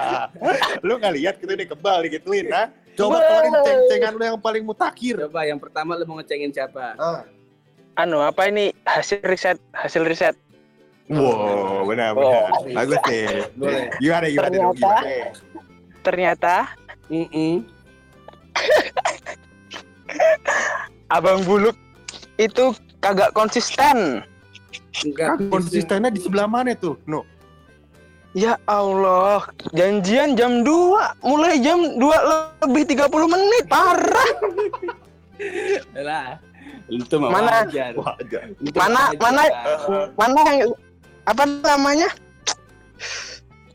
lu 0.86 0.94
nggak 1.02 1.14
lihat 1.18 1.34
kita 1.42 1.58
udah 1.58 1.68
kebal 1.74 1.98
digituin, 2.06 2.46
ha? 2.54 2.70
Coba 2.96 3.18
keluarin 3.20 3.52
ceng-cengan 3.66 4.12
lu 4.16 4.24
yang 4.24 4.40
paling 4.40 4.62
mutakhir. 4.64 5.20
Coba 5.28 5.44
yang 5.44 5.60
pertama 5.60 5.98
lu 5.98 6.06
mau 6.08 6.16
ngecengin 6.22 6.54
siapa? 6.54 6.94
Ah. 6.96 7.26
Anu 7.98 8.22
apa 8.22 8.46
ini 8.48 8.70
hasil 8.86 9.20
riset, 9.26 9.58
hasil 9.74 10.06
riset. 10.06 10.38
Wow, 11.06 11.86
benar-benar. 11.86 12.50
Oh. 12.50 12.66
Bagus 12.72 12.98
nih. 13.06 13.46
Boleh. 13.54 13.86
Gimana, 14.02 14.26
gimana 14.26 14.50
dong, 14.50 14.74
Ternyata- 14.74 14.78
gimana? 14.78 15.10
Ternyata 16.02 16.54
Mm-mm. 17.10 17.54
abang 21.16 21.42
buluk 21.46 21.76
itu 22.38 22.74
kagak 23.02 23.34
konsisten. 23.34 24.22
Enggak 25.04 25.36
Konsistennya 25.52 26.08
di 26.08 26.20
sebelah 26.20 26.48
mana 26.48 26.72
tuh? 26.72 26.96
No. 27.04 27.24
Ya 28.36 28.60
Allah, 28.68 29.48
janjian 29.72 30.36
jam 30.36 30.60
2, 30.60 30.68
mulai 31.24 31.56
jam 31.56 31.96
2 31.96 32.04
lebih 32.68 32.84
30 32.84 33.32
menit. 33.32 33.64
Parah. 33.64 34.30
lah. 36.06 36.36
Itu 36.86 37.16
mah 37.16 37.32
Mana? 37.32 37.64
wajar. 37.64 37.96
Wajar. 37.96 38.42
Itu 38.60 38.76
Mana- 38.76 39.08
wajar. 39.08 39.20
mana- 39.24 40.12
Mana 40.14 40.40
yang 40.52 40.58
apa 41.24 41.42
namanya? 41.64 42.08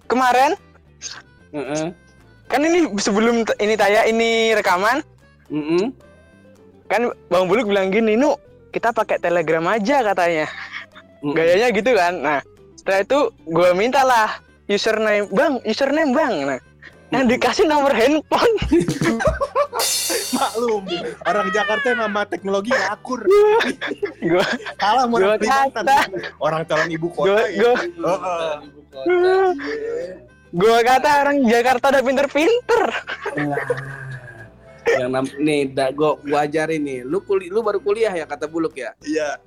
Kemarin 0.05 0.51
Heeh. 1.51 1.89
kan 2.45 2.61
ini 2.61 2.79
sebelum 2.99 3.41
ini 3.57 3.73
taya 3.73 4.05
ini 4.05 4.51
rekaman 4.51 4.99
Mm-mm. 5.47 5.89
kan 6.85 7.07
Bang 7.27 7.47
Buluk 7.47 7.65
bilang 7.65 7.89
gini, 7.89 8.13
"Nu, 8.13 8.35
kita 8.69 8.91
pakai 8.91 9.17
Telegram 9.17 9.63
aja 9.71 10.03
katanya." 10.03 10.45
Mm-mm. 11.23 11.33
Gayanya 11.33 11.67
gitu 11.71 11.91
kan. 11.95 12.13
Nah, 12.19 12.39
setelah 12.75 12.99
itu 13.01 13.19
gue 13.47 13.69
mintalah 13.71 14.39
username, 14.71 15.27
"Bang, 15.29 15.59
username, 15.67 16.11
Bang." 16.15 16.35
Nah, 16.47 16.59
yang 17.11 17.27
dikasih 17.27 17.67
nomor 17.67 17.91
handphone. 17.91 18.55
Maklum, 20.31 20.87
orang 21.27 21.47
Jakarta 21.51 21.91
nama 21.91 22.23
teknologi 22.23 22.71
akur. 22.87 23.27
Gua 24.23 24.45
Kalah 24.79 25.05
mau 25.11 25.19
Gua. 25.19 25.35
Orang 26.39 26.63
calon 26.63 26.87
ibu 26.87 27.11
gua 27.11 27.35
kota 27.35 27.43
ya. 27.51 27.59
gua 27.59 27.73
Heeh. 27.75 28.53
Ibu 28.63 28.79
kota. 28.87 29.35
gua 30.55 30.77
kata 30.87 31.09
orang 31.27 31.37
Jakarta 31.43 31.85
udah 31.91 32.03
pinter-pinter. 32.03 32.81
yang 34.97 35.13
nam 35.13 35.25
nih 35.37 35.71
da, 35.71 35.93
gua 35.93 36.17
gua 36.19 36.43
ajarin 36.43 36.81
nih 36.81 36.99
lu 37.05 37.21
kuli 37.21 37.47
lu 37.53 37.61
baru 37.61 37.77
kuliah 37.79 38.11
ya 38.11 38.25
kata 38.25 38.49
buluk 38.49 38.73
ya 38.75 38.91
Iya. 39.05 39.37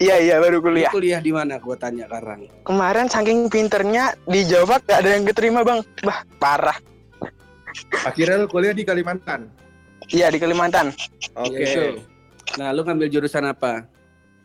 Iya 0.00 0.16
iya 0.16 0.34
baru 0.40 0.58
Lu 0.58 0.64
kuliah. 0.64 0.90
kuliah 0.90 1.20
di 1.20 1.28
mana 1.30 1.60
gua 1.60 1.76
tanya 1.76 2.08
sekarang 2.08 2.48
Kemarin 2.64 3.06
saking 3.06 3.52
pinternya 3.52 4.16
di 4.24 4.40
Jawa 4.44 4.80
gak 4.80 5.04
ada 5.04 5.10
yang 5.12 5.24
keterima 5.28 5.60
bang. 5.60 5.84
Bah 6.00 6.24
parah. 6.40 6.78
Akhirnya 8.04 8.40
lu 8.40 8.48
kuliah 8.48 8.72
di 8.72 8.82
Kalimantan. 8.82 9.50
Iya 10.08 10.28
di 10.28 10.38
Kalimantan. 10.38 10.92
Oke. 11.36 11.64
Gitu. 11.64 12.00
nah 12.54 12.70
lu 12.70 12.84
ngambil 12.84 13.08
jurusan 13.08 13.48
apa 13.48 13.88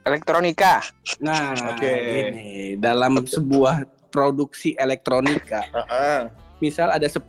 Elektronika. 0.01 0.79
nah 1.19 1.51
Oke. 1.75 1.91
ini 2.31 2.49
dalam 2.79 3.19
sebuah 3.21 3.83
produksi 4.09 4.73
elektronika 4.73 5.67
Heeh. 5.69 6.19
Misal 6.59 6.91
ada 6.91 7.07
10 7.07 7.23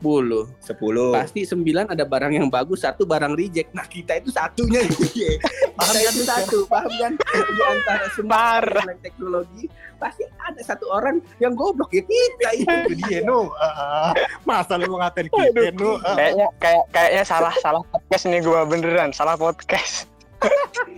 Sepuluh. 0.61 1.11
pasti 1.15 1.47
9 1.47 1.65
ada 1.87 2.05
barang 2.05 2.33
yang 2.35 2.47
bagus 2.51 2.83
satu 2.83 3.07
barang 3.07 3.35
reject 3.35 3.71
nah 3.75 3.87
kita 3.87 4.19
itu 4.19 4.31
satunya 4.31 4.83
iya. 5.17 5.39
Paham 5.79 5.95
kita 5.97 6.03
kan, 6.05 6.13
itu 6.13 6.23
ya? 6.23 6.27
satu 6.29 6.59
paham 6.69 6.93
kan 6.99 7.13
di 7.17 7.63
antara 7.63 8.07
semua 8.13 8.61
teknologi 9.01 9.65
pasti 10.01 10.25
ada 10.41 10.61
satu 10.65 10.89
orang 10.89 11.21
yang 11.39 11.53
goblok 11.53 11.93
ya 11.93 12.03
kita 12.03 12.49
itu 12.57 12.93
dia 13.07 13.21
nu. 13.21 13.53
Ah, 13.61 14.17
Masa 14.49 14.81
lu 14.81 14.97
ngatain 14.97 15.29
kita 15.29 15.77
nu? 15.77 16.01
Ah. 16.01 16.17
Kayaknya 16.17 16.47
kayak 16.57 16.85
kayaknya 16.91 17.23
salah 17.29 17.55
salah 17.61 17.83
podcast 17.93 18.25
nih 18.27 18.41
gua 18.41 18.65
beneran 18.65 19.13
salah 19.13 19.37
podcast. 19.37 20.09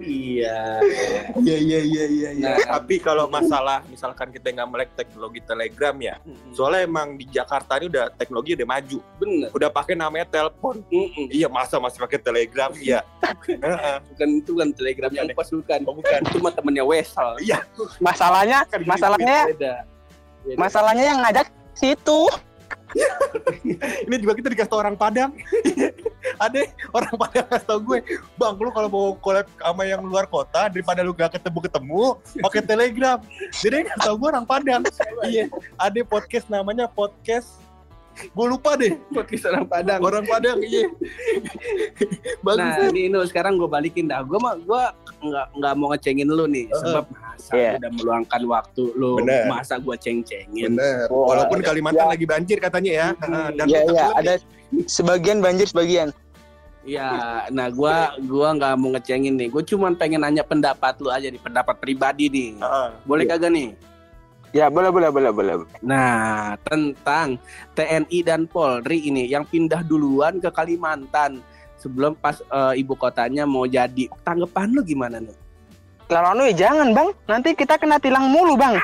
iya 0.00 0.80
Iya 1.36 1.56
iya 1.56 1.80
iya 1.80 2.04
iya. 2.06 2.30
iya. 2.32 2.48
Nah. 2.50 2.78
Tapi 2.78 2.98
kalau 2.98 3.26
masalah 3.26 3.82
misalkan 3.86 4.28
kita 4.28 4.50
nggak 4.50 4.68
melek 4.68 4.90
teknologi 4.94 5.40
telegram 5.40 5.96
ya, 5.96 6.14
soalnya 6.50 6.84
emang 6.84 7.14
di 7.14 7.24
Jakarta 7.26 7.76
ini 7.76 7.86
udah 7.88 8.10
teknologi 8.12 8.54
udah 8.54 8.68
maju, 8.68 8.98
bener 9.16 9.48
udah 9.50 9.68
pakai 9.68 9.94
namanya 9.94 10.26
telepon. 10.26 10.82
Mm-mm. 10.86 11.26
Iya 11.28 11.46
masa 11.46 11.76
masih 11.76 11.98
pakai 11.98 12.18
telegram? 12.18 12.70
Iya. 12.72 13.00
Heeh. 13.46 13.96
bukan 14.10 14.28
itu 14.36 14.52
kan 14.52 14.68
telegram 14.70 15.10
yang 15.10 15.24
Bukan 15.24 15.32
ya? 15.32 15.38
pas 15.38 15.48
bukan 15.50 15.80
Oh, 15.82 15.94
bukan. 15.94 16.20
itu 16.24 16.38
mah 16.40 16.52
temennya 16.52 16.84
Wesal 16.84 17.28
Iya. 17.38 17.58
Masalahnya 17.98 18.58
Kan 18.66 18.80
masalahnya 18.84 19.36
beda 19.46 19.74
Beda. 20.42 20.56
masalahnya 20.56 21.04
yang 21.06 21.18
ngajak 21.20 21.46
situ. 21.72 22.20
Ini 24.06 24.16
juga 24.18 24.34
kita 24.34 24.48
dikasih 24.50 24.74
orang 24.74 24.96
Padang. 24.96 25.30
Ada 26.40 26.60
orang 26.96 27.14
Padang 27.20 27.46
kasih 27.52 27.66
tau 27.68 27.80
gue, 27.84 27.98
bang 28.40 28.54
lu 28.56 28.72
kalau 28.72 28.88
mau 28.88 29.06
collab 29.20 29.44
sama 29.60 29.84
yang 29.84 30.00
luar 30.00 30.24
kota 30.24 30.72
daripada 30.72 31.04
lu 31.04 31.12
gak 31.12 31.36
ketemu 31.36 31.58
ketemu, 31.68 32.02
pakai 32.40 32.62
telegram. 32.64 33.18
Jadi 33.52 33.84
dia 33.84 33.92
kasih 33.92 34.00
tau 34.08 34.16
gue 34.16 34.28
orang 34.32 34.46
Padang. 34.48 34.80
iya. 35.28 35.52
Ada 35.76 36.00
podcast 36.08 36.48
namanya 36.48 36.88
podcast. 36.88 37.60
Gue 38.34 38.46
lupa 38.52 38.74
deh. 38.74 38.96
podcast 39.14 39.48
orang 39.48 39.64
Padang 39.70 40.00
Orang 40.02 40.24
Padang 40.26 40.58
iya. 40.64 40.88
Bagus. 42.42 42.58
Nah, 42.58 42.88
ini 42.90 43.12
Inu, 43.12 43.20
sekarang 43.28 43.60
gue 43.60 43.68
balikin 43.70 44.08
dah. 44.08 44.24
Gue 44.24 44.40
mah 44.40 44.56
gue 44.58 44.82
nggak 45.20 45.46
nggak 45.60 45.72
mau 45.76 45.92
ngecengin 45.92 46.28
lu 46.28 46.48
nih, 46.48 46.66
sebab 46.72 47.04
masa 47.12 47.52
lu 47.52 47.76
udah 47.76 47.90
meluangkan 48.00 48.42
waktu 48.48 48.82
lu, 48.96 49.20
Bener. 49.20 49.44
masa 49.48 49.76
gue 49.76 49.92
ceng-cengin. 50.00 50.72
Bener. 50.72 51.06
Oh, 51.12 51.28
Walaupun 51.28 51.60
Kalimantan 51.60 52.08
ya. 52.08 52.12
lagi 52.16 52.24
banjir 52.24 52.56
katanya 52.60 52.92
ya. 52.92 53.08
Hmm. 53.12 53.20
Heeh, 53.28 53.48
Dan 53.60 53.66
Iya 53.68 53.78
iya 53.78 53.84
belum 53.84 54.10
ada 54.16 54.34
sebagian 54.88 55.38
banjir 55.44 55.66
sebagian. 55.68 56.08
Iya, 56.80 57.44
nah 57.52 57.68
gue 57.68 57.96
gua 58.24 58.56
nggak 58.56 58.72
mau 58.80 58.88
ngecengin 58.96 59.36
nih. 59.36 59.48
Gue 59.52 59.60
cuman 59.60 59.92
pengen 59.92 60.24
nanya 60.24 60.40
pendapat 60.40 60.96
lu 61.04 61.12
aja 61.12 61.28
nih, 61.28 61.40
pendapat 61.40 61.76
pribadi 61.76 62.32
nih. 62.32 62.56
Heeh. 62.56 62.88
Boleh 63.04 63.24
kagak 63.28 63.52
nih? 63.52 63.76
Ya 64.50 64.66
boleh 64.66 64.90
boleh 64.90 65.12
boleh 65.12 65.30
boleh. 65.30 65.54
Nah, 65.84 66.56
tentang 66.66 67.38
TNI 67.78 68.18
dan 68.26 68.50
Polri 68.50 69.06
ini 69.06 69.30
yang 69.30 69.46
pindah 69.46 69.86
duluan 69.86 70.42
ke 70.42 70.50
Kalimantan 70.50 71.38
sebelum 71.78 72.18
pas 72.18 72.40
eh, 72.40 72.80
ibu 72.80 72.96
kotanya 72.96 73.46
mau 73.46 73.68
jadi. 73.68 74.10
Tanggapan 74.26 74.74
lu 74.74 74.82
gimana 74.82 75.22
nih? 75.22 75.36
Lalu 76.10 76.50
ya 76.50 76.66
jangan 76.66 76.90
bang, 76.90 77.08
nanti 77.30 77.54
kita 77.54 77.78
kena 77.78 78.02
tilang 78.02 78.26
mulu 78.26 78.58
bang. 78.58 78.74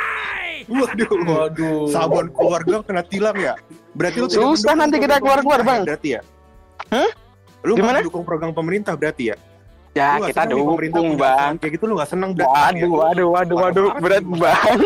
Waduh. 0.71 1.17
Waduh. 1.27 1.91
Sabon 1.91 2.31
keluarga 2.31 2.87
kena 2.87 3.03
tilang 3.03 3.35
ya? 3.35 3.59
Berarti 3.99 4.19
lu 4.23 4.29
tidak 4.31 4.43
Susah 4.55 4.75
nanti 4.79 4.97
kita 5.03 5.19
keluar-keluar, 5.19 5.61
pemerintah 5.65 5.83
Bang. 5.83 5.89
Berarti 5.89 6.09
ya? 6.15 6.23
Hah? 6.93 7.11
Lu 7.67 7.75
Gimana? 7.75 7.99
mendukung 7.99 8.23
program 8.23 8.55
pemerintah 8.55 8.95
berarti 8.95 9.35
ya? 9.35 9.37
Ya 9.93 10.17
Lu 10.17 10.29
kita 10.29 10.47
dukung 10.47 11.19
bang. 11.19 11.59
Kayak 11.59 11.73
gitu 11.75 11.85
lu 11.85 11.97
gak 11.97 12.07
seneng 12.07 12.31
berarti. 12.31 12.79
Waduh 12.79 12.79
ya? 12.79 12.95
waduh 12.95 13.29
waduh 13.29 13.57
waduh 13.59 13.85
Parah 13.89 13.99
berat 13.99 14.23
banget. 14.23 14.39
bang. 14.39 14.79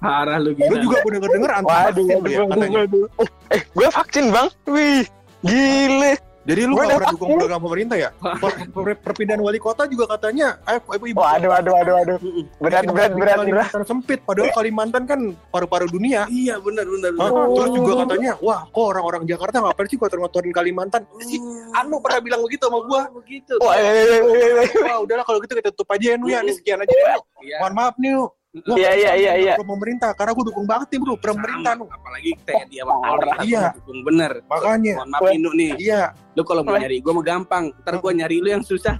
Parah 0.00 0.36
lu 0.36 0.50
Lu 0.50 0.56
gila. 0.58 0.82
juga 0.82 0.96
udah 1.00 1.18
denger 1.22 1.50
anti 1.52 1.68
Waduh 1.68 1.84
vaksin 1.84 2.16
waduh 2.16 2.24
lu 2.24 2.28
ya 2.28 2.42
waduh 2.42 2.70
waduh. 2.74 3.04
Eh 3.48 3.60
gue 3.62 3.88
vaksin 3.88 4.24
bang. 4.28 4.46
Wih 4.66 5.04
gile. 5.42 6.12
Jadi 6.44 6.60
lu 6.68 6.76
gak 6.76 7.00
pernah 7.00 7.12
dukung 7.16 7.40
program 7.40 7.60
pemerintah 7.60 7.96
ya? 7.96 8.10
Per- 8.20 8.68
per- 8.68 9.00
Perpindahan 9.00 9.40
wali 9.40 9.56
kota 9.56 9.88
juga 9.88 10.04
katanya 10.12 10.60
eh 10.68 10.76
ibu 10.76 11.04
ibu 11.08 11.16
Waduh 11.16 11.48
waduh 11.48 11.72
waduh 11.72 11.94
waduh. 11.96 12.18
Berat 12.60 12.84
berat 12.84 13.12
berat 13.16 13.36
berat. 13.40 13.68
Kalimantan 13.72 13.82
sempit 13.84 14.18
padahal 14.22 14.52
Kalimantan 14.52 15.02
kan 15.08 15.20
paru-paru 15.48 15.88
dunia. 15.88 16.28
Iya 16.28 16.60
benar 16.60 16.84
benar. 16.84 17.16
Terus 17.16 17.70
juga 17.72 17.92
katanya, 18.04 18.32
wah 18.44 18.60
kok 18.68 18.84
orang-orang 18.84 19.22
Jakarta 19.24 19.56
ngapain 19.64 19.88
sih 19.88 19.96
kotor-kotorin 19.96 20.52
Kalimantan? 20.52 21.08
Si 21.24 21.40
Anu 21.72 21.96
pernah 22.04 22.20
bilang 22.20 22.40
begitu 22.44 22.68
sama 22.68 22.80
gua. 22.84 23.02
begitu. 23.14 23.56
Wah, 23.60 23.74
eh, 23.76 23.84
eh, 23.84 24.04
eh, 24.04 24.20
eh, 24.20 24.52
eh. 24.62 24.68
Wah 24.84 24.98
udahlah 25.00 25.24
kalau 25.24 25.38
gitu 25.40 25.52
kita 25.56 25.72
tutup 25.72 25.88
aja 25.96 26.06
ya 26.12 26.16
Nu 26.20 26.28
ya. 26.28 26.44
Ini 26.44 26.52
sekian 26.52 26.78
aja 26.84 26.92
deh. 26.92 27.16
Iya. 27.40 27.58
Mohon 27.64 27.72
maaf 27.72 27.94
nih. 27.96 28.14
Gua 28.54 28.78
Iya, 28.78 28.90
iya, 28.94 29.12
iya, 29.18 29.32
iya. 29.34 29.54
pemerintah 29.58 30.14
karena 30.14 30.30
gue 30.30 30.44
dukung 30.46 30.62
banget 30.62 30.94
nih 30.94 30.98
bro 31.02 31.18
pemerintah 31.18 31.74
nu. 31.74 31.90
Apalagi 31.90 32.30
TNI 32.46 32.76
sama 32.86 32.94
Polri. 33.02 33.30
Iya. 33.50 33.64
Dukung 33.74 34.00
bener. 34.06 34.32
Makanya. 34.46 34.94
Mohon 35.02 35.10
maaf 35.10 35.22
Inu 35.34 35.50
nih. 35.58 35.72
Iya. 35.82 36.02
Lu 36.38 36.42
kalau 36.46 36.62
mau 36.62 36.78
nyari 36.78 37.02
gue 37.02 37.12
mah 37.18 37.24
gampang. 37.26 37.64
Ntar 37.82 37.94
gue 37.98 38.12
nyari 38.14 38.36
lu 38.38 38.48
yang 38.54 38.62
susah. 38.62 38.94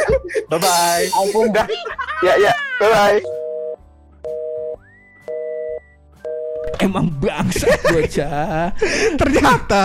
Bye 0.50 0.58
bye. 0.62 1.06
Ampun 1.18 1.50
dah. 1.50 1.66
Ya 2.22 2.38
ya. 2.38 2.52
Bye 2.78 2.90
bye. 2.94 3.39
Emang 6.78 7.10
bangsa 7.10 7.66
bocah. 7.84 8.70
Ternyata 9.18 9.84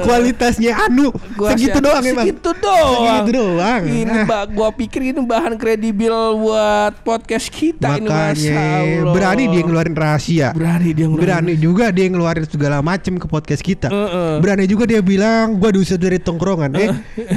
kualitasnya 0.00 0.86
anu 0.86 1.10
Gua 1.34 1.52
segitu 1.52 1.74
siap- 1.74 1.84
doang 1.84 2.04
emang. 2.04 2.24
Segitu 2.24 2.50
doang. 2.54 2.94
Segitu 2.94 3.30
doang. 3.34 3.82
Ini 3.84 4.14
Ah, 4.14 4.24
mbak, 4.24 4.44
gua 4.52 4.68
pikir 4.70 5.00
ini 5.04 5.20
bahan 5.20 5.58
kredibel 5.58 6.14
buat 6.38 6.94
podcast 7.02 7.50
kita 7.50 7.98
ini 7.98 8.06
makanya 8.06 8.62
Allah. 8.78 9.12
berani 9.12 9.44
dia 9.50 9.62
ngeluarin 9.62 9.94
rahasia. 9.94 10.48
Berani 10.52 10.88
dia 10.92 11.06
ngeluarin. 11.10 11.26
Berani 11.26 11.54
juga 11.58 11.84
dia 11.90 12.06
ngeluarin 12.06 12.46
segala 12.46 12.78
macem 12.78 13.18
ke 13.18 13.26
podcast 13.26 13.60
kita. 13.60 13.88
Heeh. 13.90 14.32
Berani 14.38 14.64
juga 14.64 14.86
dia 14.86 15.02
bilang 15.02 15.58
gua 15.58 15.74
diusir 15.74 15.98
dari 15.98 16.16
tongkrongan. 16.16 16.70
Eh, 16.74 16.88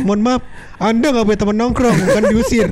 mohon 0.02 0.22
maaf, 0.22 0.46
Anda 0.78 1.10
nggak 1.10 1.26
punya 1.26 1.40
teman 1.40 1.58
nongkrong, 1.58 1.98
bukan 2.06 2.24
diusir. 2.30 2.68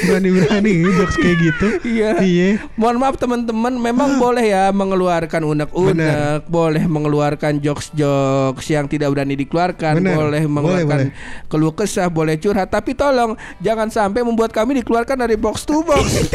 Berani-berani 0.00 0.72
jokes 0.88 1.16
kayak 1.16 1.36
gitu. 1.38 1.66
Iya. 1.84 2.10
Iya. 2.18 2.48
Mohon 2.74 2.96
maaf 2.98 3.16
teman-teman, 3.18 3.72
memang 3.74 4.16
boleh 4.16 4.46
ya 4.46 4.70
mengeluarkan 4.70 5.17
unek-unek, 5.26 5.98
Benar. 5.98 6.46
boleh 6.46 6.84
mengeluarkan 6.86 7.58
jokes-jokes 7.58 8.66
yang 8.70 8.86
tidak 8.86 9.10
berani 9.10 9.34
dikeluarkan, 9.34 9.98
Benar. 9.98 10.14
boleh 10.14 10.26
Boleh, 10.28 10.42
mengeluarkan 10.46 10.98
boleh. 11.10 11.46
keluh 11.50 11.74
kesah, 11.74 12.06
boleh 12.06 12.38
curhat, 12.38 12.70
tapi 12.70 12.94
tolong 12.94 13.34
jangan 13.58 13.90
sampai 13.90 14.22
membuat 14.22 14.54
kami 14.54 14.78
dikeluarkan 14.84 15.18
dari 15.18 15.34
box 15.34 15.66
to 15.66 15.82
box. 15.82 16.30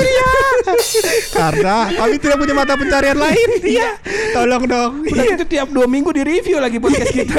Karena 1.38 1.88
kami 1.94 2.16
tidak 2.20 2.38
punya 2.42 2.54
mata 2.58 2.74
pencarian 2.76 3.16
lain. 3.16 3.50
Iya. 3.64 3.90
Tolong 4.34 4.64
dong. 4.66 4.92
Udah 5.04 5.24
gitu 5.30 5.46
tiap 5.48 5.68
dua 5.70 5.86
minggu 5.86 6.10
di 6.12 6.22
review 6.22 6.58
lagi 6.58 6.78
podcast 6.78 7.14
kita. 7.16 7.38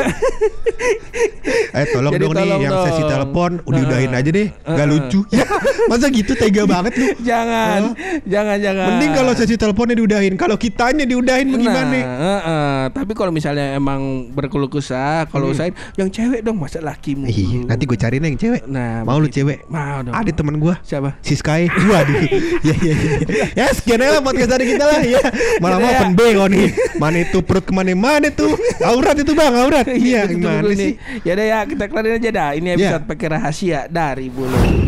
Eh 1.74 1.86
tolong 1.90 2.12
Jadi 2.12 2.22
dong 2.22 2.32
nih 2.32 2.40
tolong 2.40 2.60
yang 2.60 2.74
sesi 2.84 3.00
dong. 3.00 3.10
telepon 3.10 3.50
udah-udahin 3.64 4.08
Heeh. 4.08 4.20
aja 4.20 4.30
deh. 4.30 4.48
Gak 4.54 4.74
Heeh. 4.76 4.86
lucu. 4.88 5.20
Ya, 5.28 5.44
masa 5.90 6.06
gitu 6.08 6.32
tega 6.32 6.62
banget 6.70 6.92
lu. 6.94 7.06
jangan, 7.20 7.80
jangan, 8.24 8.56
jangan. 8.56 8.86
Mending 8.88 9.12
kalau 9.12 9.32
sesi 9.32 9.54
teleponnya 9.54 9.96
diudahin. 9.96 10.34
Kalau 10.34 10.54
kitanya 10.54 11.02
diudahin 11.02 11.50
bagaimana? 11.50 11.90
Nah, 11.90 11.98
heeh. 11.98 12.80
tapi 12.92 13.12
kalau 13.12 13.30
misalnya 13.30 13.74
emang 13.74 14.30
berkeluh 14.30 14.70
kesah, 14.70 15.26
kalau 15.26 15.50
usahain 15.50 15.74
yang 15.94 16.06
cewek 16.08 16.40
dong 16.40 16.56
masa 16.56 16.78
lakimu. 16.78 17.26
Hmm. 17.26 17.34
Iya, 17.34 17.58
nanti 17.66 17.82
gue 17.84 17.98
cariin 17.98 18.22
yang 18.24 18.38
cewek. 18.38 18.62
Nah, 18.66 19.02
Mau 19.02 19.18
lu 19.18 19.26
cewek? 19.26 19.66
Mau 19.66 19.98
dong. 20.00 20.14
Ada 20.14 20.30
temen 20.30 20.54
gue 20.56 20.74
siapa? 20.80 21.18
Si 21.20 21.34
Sky 21.34 21.66
Waduh 21.66 22.24
Ya 22.62 22.74
ya 22.76 22.94
ya 22.94 23.18
Ya 23.54 23.66
sekian 23.70 23.98
aja 23.98 24.20
podcast 24.20 24.50
hari 24.50 24.68
kita 24.68 24.84
lah 24.84 25.00
ya 25.00 25.20
Malah 25.58 25.76
mau 25.76 25.86
ya. 25.86 25.98
open 25.98 26.10
BO 26.14 26.44
nih 26.46 26.68
Mana 27.00 27.24
itu 27.24 27.40
perut 27.42 27.64
ke 27.64 27.72
mana-mana 27.74 28.28
tuh 28.30 28.54
Aurat 28.84 29.16
itu 29.18 29.32
bang 29.34 29.54
aurat 29.54 29.86
Iya 29.88 30.28
betul 30.28 30.40
gimana 30.40 30.70
sih. 30.76 30.94
Ya 31.26 31.32
udah 31.36 31.46
ya 31.46 31.58
kita 31.66 31.84
kelarin 31.90 32.18
aja 32.20 32.30
dah. 32.30 32.50
Ini 32.54 32.68
episode 32.78 33.04
pakai 33.08 33.26
rahasia 33.38 33.80
dari 33.90 34.28
bulu. 34.28 34.84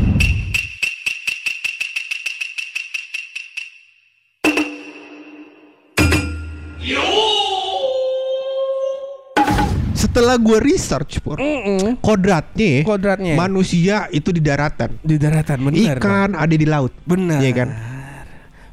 setelah 10.16 10.40
gue 10.40 10.59
research 10.64 11.20
Pur, 11.20 11.37
Mm-mm. 11.37 12.00
kodratnya 12.00 12.88
Kodratnya 12.88 13.37
manusia 13.37 14.09
itu 14.09 14.32
di 14.32 14.40
daratan, 14.40 14.96
di 15.04 15.20
daratan 15.20 15.68
benar. 15.68 16.00
ikan 16.00 16.30
ada 16.32 16.54
di 16.56 16.64
laut, 16.64 16.88
benar. 17.04 17.37
Iya 17.37 17.52
kan? 17.52 17.68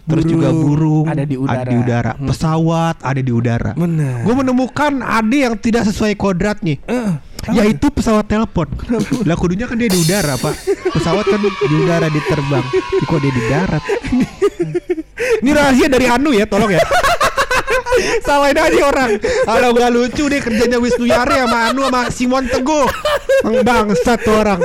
Terus 0.04 0.28
Burung 0.28 0.36
juga 0.36 0.50
burung 0.52 1.06
ada 1.08 1.24
di 1.24 1.36
udara. 1.40 1.64
ada 1.64 1.72
di 1.72 1.78
udara. 1.80 2.12
Hmm. 2.20 2.28
pesawat 2.28 2.96
ada 3.00 3.22
di 3.24 3.32
udara. 3.32 3.72
Benar. 3.72 4.28
Gue 4.28 4.36
menemukan 4.36 4.92
ada 5.00 5.36
yang 5.36 5.56
tidak 5.56 5.88
sesuai 5.88 6.20
kodratnya. 6.20 6.76
Eh, 6.92 7.12
Yaitu 7.56 7.88
pesawat 7.92 8.28
telepon. 8.28 8.68
Lah 9.28 9.36
kudunya 9.36 9.68
kan 9.68 9.76
dia 9.76 9.88
di 9.88 10.00
udara, 10.00 10.40
Pak. 10.40 10.56
Pesawat 10.96 11.24
kan 11.28 11.40
di 11.44 11.76
udara 11.76 12.08
diterbang. 12.12 12.64
Kok 13.04 13.20
dia 13.20 13.32
di 13.32 13.44
darat? 13.48 13.84
Ini 15.44 15.52
rahasia 15.52 15.88
dari 15.88 16.08
Anu 16.08 16.32
ya, 16.36 16.48
tolong 16.48 16.72
ya. 16.72 16.84
Salahin 18.24 18.58
aja 18.58 18.82
orang. 18.90 19.12
Kalau 19.22 19.70
nggak 19.76 19.92
lucu 19.92 20.24
deh 20.28 20.40
kerjanya 20.40 20.80
Wisnu 20.80 21.06
Yari 21.08 21.36
sama 21.44 21.60
Anu 21.72 21.82
sama 21.88 22.02
Simon 22.12 22.46
Teguh. 22.48 22.88
Bang 23.44 23.58
bangsat 23.64 24.20
tuh 24.24 24.36
orang. 24.40 24.60